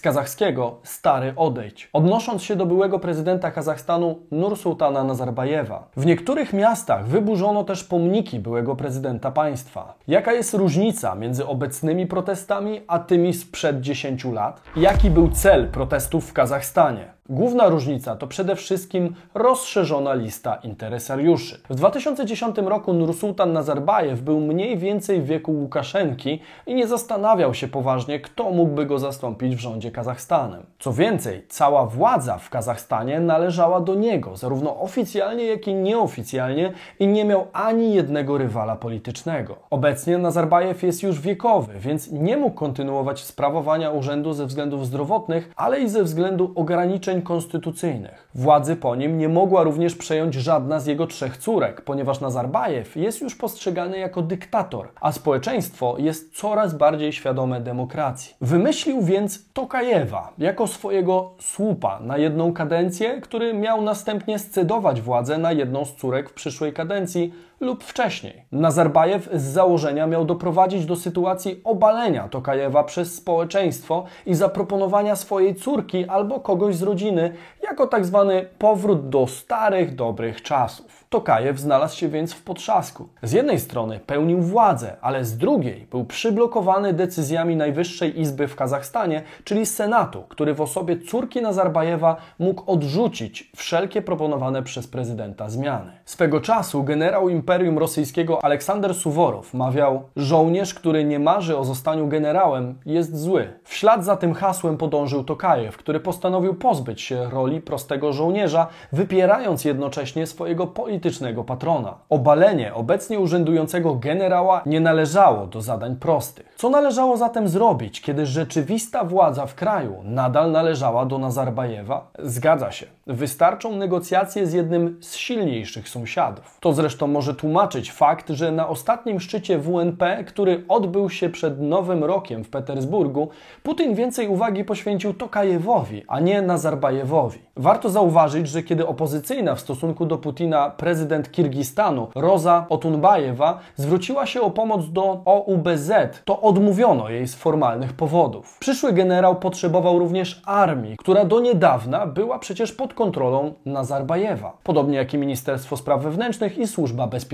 kazachskiego 0.00 0.80
stary 0.82 1.32
odejdź, 1.36 1.90
odnosząc 1.92 2.42
się 2.42 2.56
do 2.56 2.66
byłego 2.66 2.98
prezydenta 2.98 3.50
Kazachstanu 3.50 4.18
Nursultana 4.30 5.04
Nazarbajewa. 5.04 5.88
W 5.96 6.06
niektórych 6.06 6.52
miastach 6.52 7.06
wyburzono 7.06 7.64
też 7.64 7.84
pomniki 7.84 8.38
byłego 8.38 8.76
prezydenta 8.76 9.30
państwa. 9.30 9.94
Jaka 10.08 10.32
jest 10.32 10.54
różnica 10.54 11.14
między 11.14 11.46
obecnymi 11.46 12.06
protestami 12.06 12.80
a 12.86 12.98
tymi 12.98 13.34
sprzed 13.34 13.80
10 13.80 14.24
lat? 14.24 14.60
Jaki 14.76 15.10
był 15.10 15.28
cel 15.28 15.68
protestów 15.68 16.30
w 16.30 16.32
Kazachstanie? 16.32 17.18
Główna 17.30 17.68
różnica 17.68 18.16
to 18.16 18.26
przede 18.26 18.56
wszystkim 18.56 19.14
rozszerzona 19.34 20.14
lista 20.14 20.56
interesariuszy. 20.56 21.60
W 21.70 21.74
2010 21.74 22.56
roku 22.58 22.92
Nursultan 22.92 23.52
Nazarbajew 23.52 24.20
był 24.20 24.40
mniej 24.40 24.78
więcej 24.78 24.97
w 25.00 25.24
wieku 25.24 25.52
Łukaszenki 25.52 26.40
i 26.66 26.74
nie 26.74 26.86
zastanawiał 26.86 27.54
się 27.54 27.68
poważnie, 27.68 28.20
kto 28.20 28.50
mógłby 28.50 28.86
go 28.86 28.98
zastąpić 28.98 29.56
w 29.56 29.60
rządzie 29.60 29.90
Kazachstanem. 29.90 30.62
Co 30.78 30.92
więcej, 30.92 31.46
cała 31.48 31.86
władza 31.86 32.38
w 32.38 32.50
Kazachstanie 32.50 33.20
należała 33.20 33.80
do 33.80 33.94
niego, 33.94 34.36
zarówno 34.36 34.80
oficjalnie, 34.80 35.44
jak 35.44 35.68
i 35.68 35.74
nieoficjalnie 35.74 36.72
i 36.98 37.06
nie 37.06 37.24
miał 37.24 37.46
ani 37.52 37.94
jednego 37.94 38.38
rywala 38.38 38.76
politycznego. 38.76 39.56
Obecnie 39.70 40.18
Nazarbajew 40.18 40.82
jest 40.82 41.02
już 41.02 41.20
wiekowy, 41.20 41.78
więc 41.78 42.12
nie 42.12 42.36
mógł 42.36 42.56
kontynuować 42.56 43.24
sprawowania 43.24 43.90
urzędu 43.90 44.32
ze 44.32 44.46
względów 44.46 44.86
zdrowotnych, 44.86 45.52
ale 45.56 45.80
i 45.80 45.88
ze 45.88 46.02
względu 46.02 46.52
ograniczeń 46.54 47.22
konstytucyjnych. 47.22 48.28
Władzy 48.34 48.76
po 48.76 48.96
nim 48.96 49.18
nie 49.18 49.28
mogła 49.28 49.62
również 49.62 49.94
przejąć 49.94 50.34
żadna 50.34 50.80
z 50.80 50.86
jego 50.86 51.06
trzech 51.06 51.36
córek, 51.36 51.80
ponieważ 51.80 52.20
Nazarbajew 52.20 52.96
jest 52.96 53.20
już 53.20 53.36
postrzegany 53.36 53.98
jako 53.98 54.22
dyktator, 54.22 54.87
a 55.00 55.12
społeczeństwo 55.12 55.96
jest 55.98 56.36
coraz 56.36 56.74
bardziej 56.74 57.12
świadome 57.12 57.60
demokracji. 57.60 58.34
Wymyślił 58.40 59.02
więc 59.02 59.52
Tokajewa 59.52 60.32
jako 60.38 60.66
swojego 60.66 61.30
słupa 61.40 62.00
na 62.00 62.18
jedną 62.18 62.52
kadencję, 62.52 63.20
który 63.20 63.54
miał 63.54 63.82
następnie 63.82 64.38
scedować 64.38 65.00
władzę 65.00 65.38
na 65.38 65.52
jedną 65.52 65.84
z 65.84 65.96
córek 65.96 66.30
w 66.30 66.32
przyszłej 66.32 66.72
kadencji 66.72 67.32
lub 67.60 67.84
wcześniej. 67.84 68.44
Nazarbajew 68.52 69.28
z 69.32 69.42
założenia 69.42 70.06
miał 70.06 70.24
doprowadzić 70.24 70.86
do 70.86 70.96
sytuacji 70.96 71.60
obalenia 71.64 72.28
Tokajewa 72.28 72.84
przez 72.84 73.14
społeczeństwo 73.14 74.04
i 74.26 74.34
zaproponowania 74.34 75.16
swojej 75.16 75.54
córki 75.54 76.04
albo 76.08 76.40
kogoś 76.40 76.76
z 76.76 76.82
rodziny 76.82 77.34
jako 77.62 77.86
tak 77.86 78.06
zwany 78.06 78.48
powrót 78.58 79.08
do 79.08 79.26
starych, 79.26 79.94
dobrych 79.94 80.42
czasów. 80.42 80.98
Tokajew 81.08 81.58
znalazł 81.58 81.96
się 81.96 82.08
więc 82.08 82.32
w 82.32 82.42
potrzasku. 82.42 83.08
Z 83.22 83.32
jednej 83.32 83.60
strony 83.60 84.00
pełnił 84.06 84.40
władzę, 84.40 84.96
ale 85.00 85.24
z 85.24 85.36
drugiej 85.36 85.86
był 85.90 86.04
przyblokowany 86.04 86.92
decyzjami 86.92 87.56
Najwyższej 87.56 88.20
Izby 88.20 88.48
w 88.48 88.56
Kazachstanie, 88.56 89.22
czyli 89.44 89.66
Senatu, 89.66 90.22
który 90.28 90.54
w 90.54 90.60
osobie 90.60 90.98
córki 90.98 91.42
Nazarbajewa 91.42 92.16
mógł 92.38 92.72
odrzucić 92.72 93.50
wszelkie 93.56 94.02
proponowane 94.02 94.62
przez 94.62 94.86
prezydenta 94.86 95.48
zmiany. 95.48 95.92
Swego 96.04 96.40
czasu 96.40 96.84
generał 96.84 97.28
Imperium 97.48 97.78
Rosyjskiego 97.78 98.44
Aleksander 98.44 98.94
Suworow 98.94 99.54
mawiał: 99.54 100.02
Żołnierz, 100.16 100.74
który 100.74 101.04
nie 101.04 101.18
marzy 101.18 101.58
o 101.58 101.64
zostaniu 101.64 102.08
generałem, 102.08 102.78
jest 102.86 103.20
zły. 103.20 103.48
W 103.64 103.74
ślad 103.74 104.04
za 104.04 104.16
tym 104.16 104.34
hasłem 104.34 104.76
podążył 104.76 105.24
Tokajew, 105.24 105.76
który 105.76 106.00
postanowił 106.00 106.54
pozbyć 106.54 107.00
się 107.00 107.30
roli 107.30 107.60
prostego 107.60 108.12
żołnierza, 108.12 108.66
wypierając 108.92 109.64
jednocześnie 109.64 110.26
swojego 110.26 110.66
politycznego 110.66 111.44
patrona. 111.44 111.94
Obalenie 112.08 112.74
obecnie 112.74 113.20
urzędującego 113.20 113.94
generała 113.94 114.62
nie 114.66 114.80
należało 114.80 115.46
do 115.46 115.62
zadań 115.62 115.96
prostych. 115.96 116.54
Co 116.56 116.70
należało 116.70 117.16
zatem 117.16 117.48
zrobić, 117.48 118.00
kiedy 118.00 118.26
rzeczywista 118.26 119.04
władza 119.04 119.46
w 119.46 119.54
kraju 119.54 119.96
nadal 120.04 120.52
należała 120.52 121.06
do 121.06 121.18
Nazarbajewa? 121.18 122.10
Zgadza 122.18 122.70
się. 122.70 122.86
Wystarczą 123.06 123.76
negocjacje 123.76 124.46
z 124.46 124.52
jednym 124.52 124.98
z 125.00 125.16
silniejszych 125.16 125.88
sąsiadów. 125.88 126.58
To 126.60 126.72
zresztą 126.72 127.06
może 127.06 127.37
tłumaczyć 127.38 127.92
fakt, 127.92 128.28
że 128.30 128.52
na 128.52 128.68
ostatnim 128.68 129.20
szczycie 129.20 129.58
WNP, 129.58 130.24
który 130.24 130.64
odbył 130.68 131.10
się 131.10 131.28
przed 131.30 131.60
Nowym 131.60 132.04
Rokiem 132.04 132.44
w 132.44 132.50
Petersburgu, 132.50 133.28
Putin 133.62 133.94
więcej 133.94 134.28
uwagi 134.28 134.64
poświęcił 134.64 135.14
Tokajewowi, 135.14 136.02
a 136.08 136.20
nie 136.20 136.42
Nazarbajewowi. 136.42 137.38
Warto 137.56 137.90
zauważyć, 137.90 138.48
że 138.48 138.62
kiedy 138.62 138.86
opozycyjna 138.86 139.54
w 139.54 139.60
stosunku 139.60 140.06
do 140.06 140.18
Putina 140.18 140.70
prezydent 140.70 141.30
Kirgistanu 141.30 142.08
Roza 142.14 142.66
Otunbajewa 142.68 143.58
zwróciła 143.76 144.26
się 144.26 144.40
o 144.40 144.50
pomoc 144.50 144.92
do 144.92 145.22
OUBZ, 145.24 145.90
to 146.24 146.40
odmówiono 146.40 147.08
jej 147.08 147.28
z 147.28 147.34
formalnych 147.34 147.92
powodów. 147.92 148.58
Przyszły 148.60 148.92
generał 148.92 149.36
potrzebował 149.36 149.98
również 149.98 150.42
armii, 150.44 150.96
która 150.96 151.24
do 151.24 151.40
niedawna 151.40 152.06
była 152.06 152.38
przecież 152.38 152.72
pod 152.72 152.94
kontrolą 152.94 153.54
Nazarbajewa, 153.66 154.56
podobnie 154.64 154.96
jak 154.96 155.14
i 155.14 155.18
Ministerstwo 155.18 155.76
Spraw 155.76 156.02
Wewnętrznych 156.02 156.58
i 156.58 156.66
Służba 156.66 157.06
Bezpieczeństwa. 157.06 157.27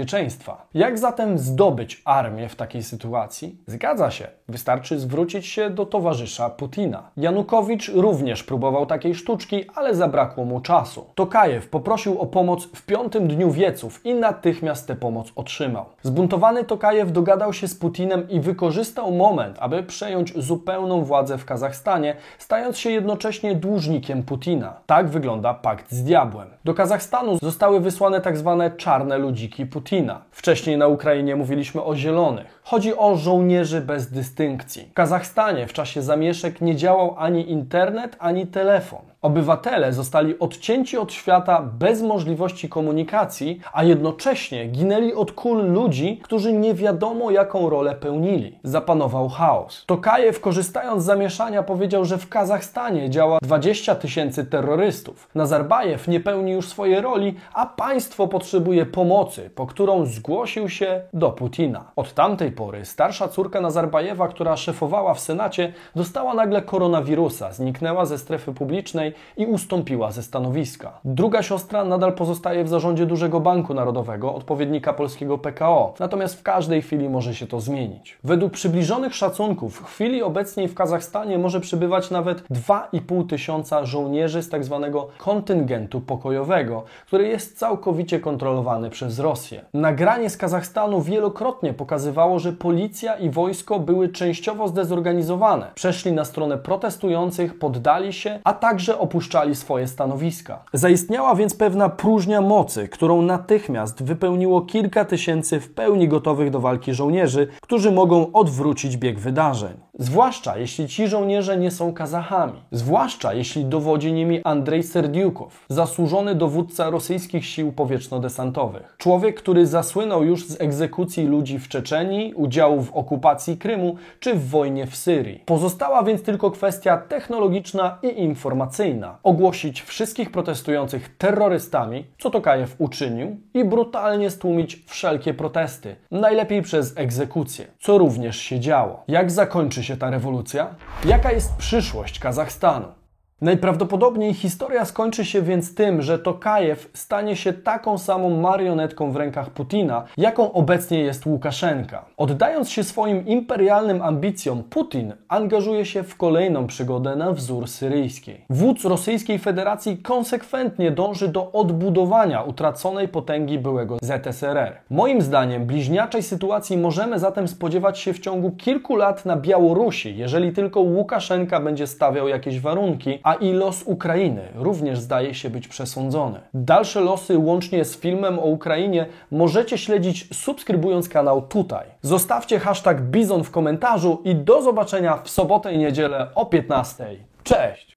Jak 0.75 0.99
zatem 0.99 1.39
zdobyć 1.39 2.03
armię 2.05 2.49
w 2.49 2.57
takiej 2.57 2.83
sytuacji? 2.83 3.59
Zgadza 3.67 4.11
się, 4.11 4.27
wystarczy 4.49 4.99
zwrócić 4.99 5.47
się 5.47 5.71
do 5.71 5.87
towarzysza 5.87 6.51
Putina. 6.51 7.11
Janukowicz 7.17 7.89
również 7.89 8.43
próbował 8.43 8.87
takiej 8.87 9.15
sztuczki, 9.15 9.65
ale 9.75 9.95
zabrakło 9.95 10.45
mu 10.45 10.61
czasu. 10.61 11.07
Tokajew 11.15 11.69
poprosił 11.69 12.21
o 12.21 12.27
pomoc 12.27 12.65
w 12.65 12.87
piątym 12.87 13.29
dniu 13.29 13.51
wieców 13.51 14.07
i 14.07 14.15
natychmiast 14.15 14.87
tę 14.89 14.97
pomoc 14.97 15.33
otrzymał. 15.37 15.85
Zbuntowany 16.03 16.65
Tokajew 16.65 17.13
dogadał 17.13 17.53
się 17.53 17.69
z 17.69 17.75
Putinem 17.75 18.29
i 18.29 18.41
wykorzystał 18.41 19.13
moment, 19.13 19.57
aby 19.61 19.83
przejąć 19.83 20.33
zupełną 20.37 21.05
władzę 21.05 21.39
w 21.39 21.45
Kazachstanie, 21.45 22.17
stając 22.39 22.79
się 22.79 22.91
jednocześnie 22.91 23.55
dłużnikiem 23.55 24.23
Putina. 24.23 24.75
Tak 24.87 25.09
wygląda 25.09 25.55
pakt 25.55 25.93
z 25.93 26.05
diabłem. 26.05 26.49
Do 26.65 26.75
Kazachstanu 26.75 27.39
zostały 27.39 27.81
wysłane 27.81 28.21
tak 28.21 28.37
zwane 28.37 28.71
czarne 28.71 29.19
ludziki 29.19 29.67
Putina. 29.67 29.84
Wcześniej 30.31 30.79
na 30.79 30.87
Ukrainie 30.87 31.37
mówiliśmy 31.37 31.83
o 31.83 31.97
zielonych. 31.97 32.61
Chodzi 32.63 32.97
o 32.97 33.17
żołnierzy 33.17 33.81
bez 33.81 34.11
dystynkcji. 34.11 34.89
W 34.91 34.95
Kazachstanie 34.95 35.67
w 35.67 35.73
czasie 35.73 36.03
zamieszek 36.03 36.61
nie 36.61 36.77
działał 36.77 37.15
ani 37.19 37.51
internet, 37.51 38.17
ani 38.19 38.47
telefon. 38.47 39.14
Obywatele 39.25 39.93
zostali 39.93 40.39
odcięci 40.39 40.99
od 40.99 41.13
świata 41.13 41.63
bez 41.79 42.03
możliwości 42.03 42.69
komunikacji, 42.69 43.61
a 43.73 43.85
jednocześnie 43.85 44.67
ginęli 44.67 45.13
od 45.13 45.33
kul 45.33 45.73
ludzi, 45.73 46.21
którzy 46.23 46.53
nie 46.53 46.75
wiadomo 46.75 47.31
jaką 47.31 47.71
rolę 47.71 47.95
pełnili. 47.95 48.59
Zapanował 48.63 49.29
chaos. 49.29 49.85
Tokajew, 49.87 50.41
korzystając 50.41 51.03
z 51.03 51.07
zamieszania, 51.07 51.63
powiedział, 51.63 52.05
że 52.05 52.19
w 52.19 52.29
Kazachstanie 52.29 53.11
działa 53.11 53.39
20 53.43 53.95
tysięcy 53.95 54.47
terrorystów. 54.47 55.29
Nazarbajew 55.35 56.09
nie 56.09 56.21
pełni 56.21 56.53
już 56.53 56.69
swojej 56.69 57.01
roli, 57.01 57.35
a 57.55 57.67
państwo 57.67 58.29
potrzebuje 58.29 58.87
pomocy, 58.87 59.51
po 59.55 59.67
którą 59.67 60.07
zgłosił 60.07 60.69
się 60.69 61.03
do 61.13 61.31
Putina. 61.31 61.85
Od 61.97 62.15
tamtej 62.15 62.53
pory 62.53 62.85
starsza 62.85 63.29
córka 63.29 63.61
Nazarbajewa, 63.61 64.29
która 64.29 64.57
szefowała 64.57 65.15
w 65.15 65.21
Senacie, 65.21 65.73
dostała 65.97 66.35
nagle 66.35 66.63
koronawirusa, 66.63 67.53
zniknęła 67.53 68.07
ze 68.07 68.19
strefy 68.19 68.55
publicznej 68.55 69.14
i 69.37 69.47
ustąpiła 69.47 70.13
ze 70.13 70.23
stanowiska. 70.23 71.01
Druga 71.05 71.43
siostra 71.43 71.85
nadal 71.85 72.13
pozostaje 72.13 72.65
w 72.65 72.69
zarządzie 72.69 73.07
dużego 73.07 73.41
banku 73.41 73.75
narodowego, 73.75 74.35
odpowiednika 74.35 74.93
polskiego 74.93 75.39
PKO, 75.39 75.95
natomiast 75.99 76.41
w 76.41 76.43
każdej 76.43 76.83
chwili 76.83 77.09
może 77.09 77.35
się 77.35 77.47
to 77.47 77.61
zmienić. 77.61 78.19
Według 78.25 78.53
przybliżonych 78.53 79.15
szacunków 79.15 79.81
w 79.81 79.85
chwili 79.85 80.23
obecnej 80.23 80.69
w 80.69 80.75
Kazachstanie 80.75 81.39
może 81.39 81.61
przybywać 81.61 82.11
nawet 82.11 82.43
2,5 82.51 83.27
tysiąca 83.27 83.85
żołnierzy 83.85 84.43
z 84.43 84.49
tak 84.49 84.65
zwanego 84.65 85.09
kontyngentu 85.19 86.01
pokojowego, 86.01 86.83
który 87.07 87.29
jest 87.29 87.59
całkowicie 87.59 88.21
kontrolowany 88.21 88.91
przez 88.91 89.19
Rosję. 89.19 89.65
Nagranie 89.75 90.31
z 90.31 90.37
Kazachstanu 90.37 91.03
wielokrotnie 91.03 91.73
pokazywało, 91.73 92.39
że 92.39 92.53
policja 92.53 93.15
i 93.15 93.31
wojsko 93.31 93.81
były 93.81 94.09
częściowo 94.09 94.69
zdezorganizowane. 94.69 95.71
Przeszli 95.75 96.13
na 96.13 96.25
stronę 96.25 96.59
protestujących, 96.59 97.59
poddali 97.59 98.13
się, 98.13 98.41
a 98.45 98.53
także 98.53 98.99
opuszczali 99.05 99.55
swoje 99.55 99.89
stanowiska. 99.89 100.65
Zaistniała 100.73 101.35
więc 101.35 101.55
pewna 101.55 101.89
próżnia 101.89 102.41
mocy, 102.41 102.89
którą 102.89 103.23
natychmiast 103.23 104.03
wypełniło 104.03 104.61
kilka 104.61 105.05
tysięcy 105.05 105.61
w 105.61 105.75
pełni 105.75 106.09
gotowych 106.09 106.51
do 106.51 106.61
walki 106.61 106.95
żołnierzy, 106.95 107.49
którzy 107.61 107.93
mogą 107.93 108.33
odwrócić 108.33 108.97
bieg 108.97 109.19
wydarzeń. 109.19 109.84
Zwłaszcza 109.99 110.59
jeśli 110.59 110.89
ci 110.89 111.09
żołnierze 111.09 111.57
nie 111.57 111.71
są 111.71 111.93
Kazachami. 111.93 112.63
Zwłaszcza 112.71 113.35
jeśli 113.35 113.65
dowodzi 113.65 114.13
nimi 114.13 114.41
Andrzej 114.45 114.83
Serdiukow, 114.83 115.65
zasłużony 115.69 116.35
dowódca 116.35 116.91
rosyjskich 116.91 117.47
sił 117.47 117.73
powietrzno-desantowych. 117.73 118.95
Człowiek, 118.99 119.37
który 119.37 119.67
zasłynął 119.67 120.25
już 120.25 120.47
z 120.47 120.61
egzekucji 120.61 121.27
ludzi 121.27 121.59
w 121.59 121.69
Czeczenii, 121.69 122.35
udziału 122.35 122.83
w 122.83 122.93
okupacji 122.93 123.57
Krymu 123.57 123.97
czy 124.21 124.35
w 124.35 124.49
wojnie 124.49 124.87
w 124.87 124.97
Syrii. 124.97 125.43
Pozostała 125.47 126.03
więc 126.03 126.23
tylko 126.23 126.51
kwestia 126.51 126.97
technologiczna 126.97 127.99
i 128.03 128.23
informacyjna. 128.23 129.19
Ogłosić 129.23 129.83
wszystkich 129.83 130.31
protestujących 130.31 131.17
terrorystami, 131.17 132.05
co 132.19 132.31
Tokajew 132.31 132.75
uczynił, 132.79 133.37
i 133.55 133.65
brutalnie 133.65 134.31
stłumić 134.31 134.85
wszelkie 134.87 135.35
protesty. 135.35 135.97
Najlepiej 136.11 136.63
przez 136.63 136.99
egzekucję, 136.99 137.67
co 137.81 137.99
również 137.99 138.37
się 138.37 138.61
działo. 138.61 139.03
Jak 139.09 139.31
zakończy 139.31 139.84
się 139.85 139.97
ta 139.97 140.11
rewolucja? 140.11 140.75
Jaka 141.05 141.33
jest 141.33 141.57
przyszłość 141.57 142.19
Kazachstanu? 142.19 143.04
Najprawdopodobniej 143.45 144.35
historia 144.35 144.85
skończy 144.85 145.25
się 145.25 145.43
więc 145.43 145.75
tym, 145.75 146.03
że 146.03 146.19
Tokajew 146.19 146.91
stanie 146.95 147.37
się 147.37 147.53
taką 147.53 147.99
samą 147.99 148.41
marionetką 148.41 149.13
w 149.13 149.17
rękach 149.17 149.51
Putina, 149.51 150.05
jaką 150.17 150.53
obecnie 150.53 150.99
jest 150.99 151.27
Łukaszenka. 151.27 152.05
Oddając 152.17 152.71
się 152.71 152.85
swoim 152.85 153.27
imperialnym 153.27 154.03
ambicjom, 154.03 154.63
Putin 154.63 155.13
angażuje 155.29 155.85
się 155.85 156.03
w 156.03 156.17
kolejną 156.17 156.67
przygodę 156.67 157.17
na 157.17 157.33
wzór 157.33 157.69
syryjskiej. 157.69 158.45
Wódz 158.51 158.85
Rosyjskiej 158.85 159.39
Federacji 159.39 159.99
konsekwentnie 159.99 160.91
dąży 160.91 161.29
do 161.29 161.53
odbudowania 161.53 162.43
utraconej 162.43 163.09
potęgi 163.09 163.59
byłego 163.59 163.99
ZSRR. 164.03 164.73
Moim 164.91 165.23
zdaniem 165.23 165.67
bliźniaczej 165.67 166.23
sytuacji 166.23 166.77
możemy 166.77 167.19
zatem 167.19 167.49
spodziewać 167.49 167.99
się 167.99 168.13
w 168.13 168.21
ciągu 168.21 168.51
kilku 168.51 168.97
lat 168.97 169.25
na 169.25 169.37
Białorusi, 169.37 170.17
jeżeli 170.17 170.53
tylko 170.53 170.81
Łukaszenka 170.81 171.61
będzie 171.61 171.87
stawiał 171.87 172.29
jakieś 172.29 172.61
warunki, 172.61 173.19
a 173.35 173.37
i 173.37 173.53
los 173.53 173.83
Ukrainy 173.83 174.43
również 174.55 175.01
zdaje 175.01 175.35
się 175.35 175.51
być 175.51 175.69
przesądzony. 175.69 176.41
Dalsze 176.55 177.01
losy 177.01 177.39
łącznie 177.39 177.85
z 177.85 177.97
filmem 177.97 178.39
o 178.39 178.43
Ukrainie 178.43 179.07
możecie 179.31 179.79
śledzić 179.79 180.29
subskrybując 180.37 181.09
kanał 181.09 181.43
tutaj. 181.43 181.87
Zostawcie 182.03 182.59
hashtag 182.59 183.01
Bizon 183.01 183.45
w 183.45 183.51
komentarzu 183.51 184.23
i 184.25 184.35
do 184.35 184.63
zobaczenia 184.63 185.17
w 185.17 185.31
sobotę 185.31 185.73
i 185.73 185.79
niedzielę 185.79 186.29
o 186.35 186.47
15. 186.47 187.07
Cześć! 187.45 187.85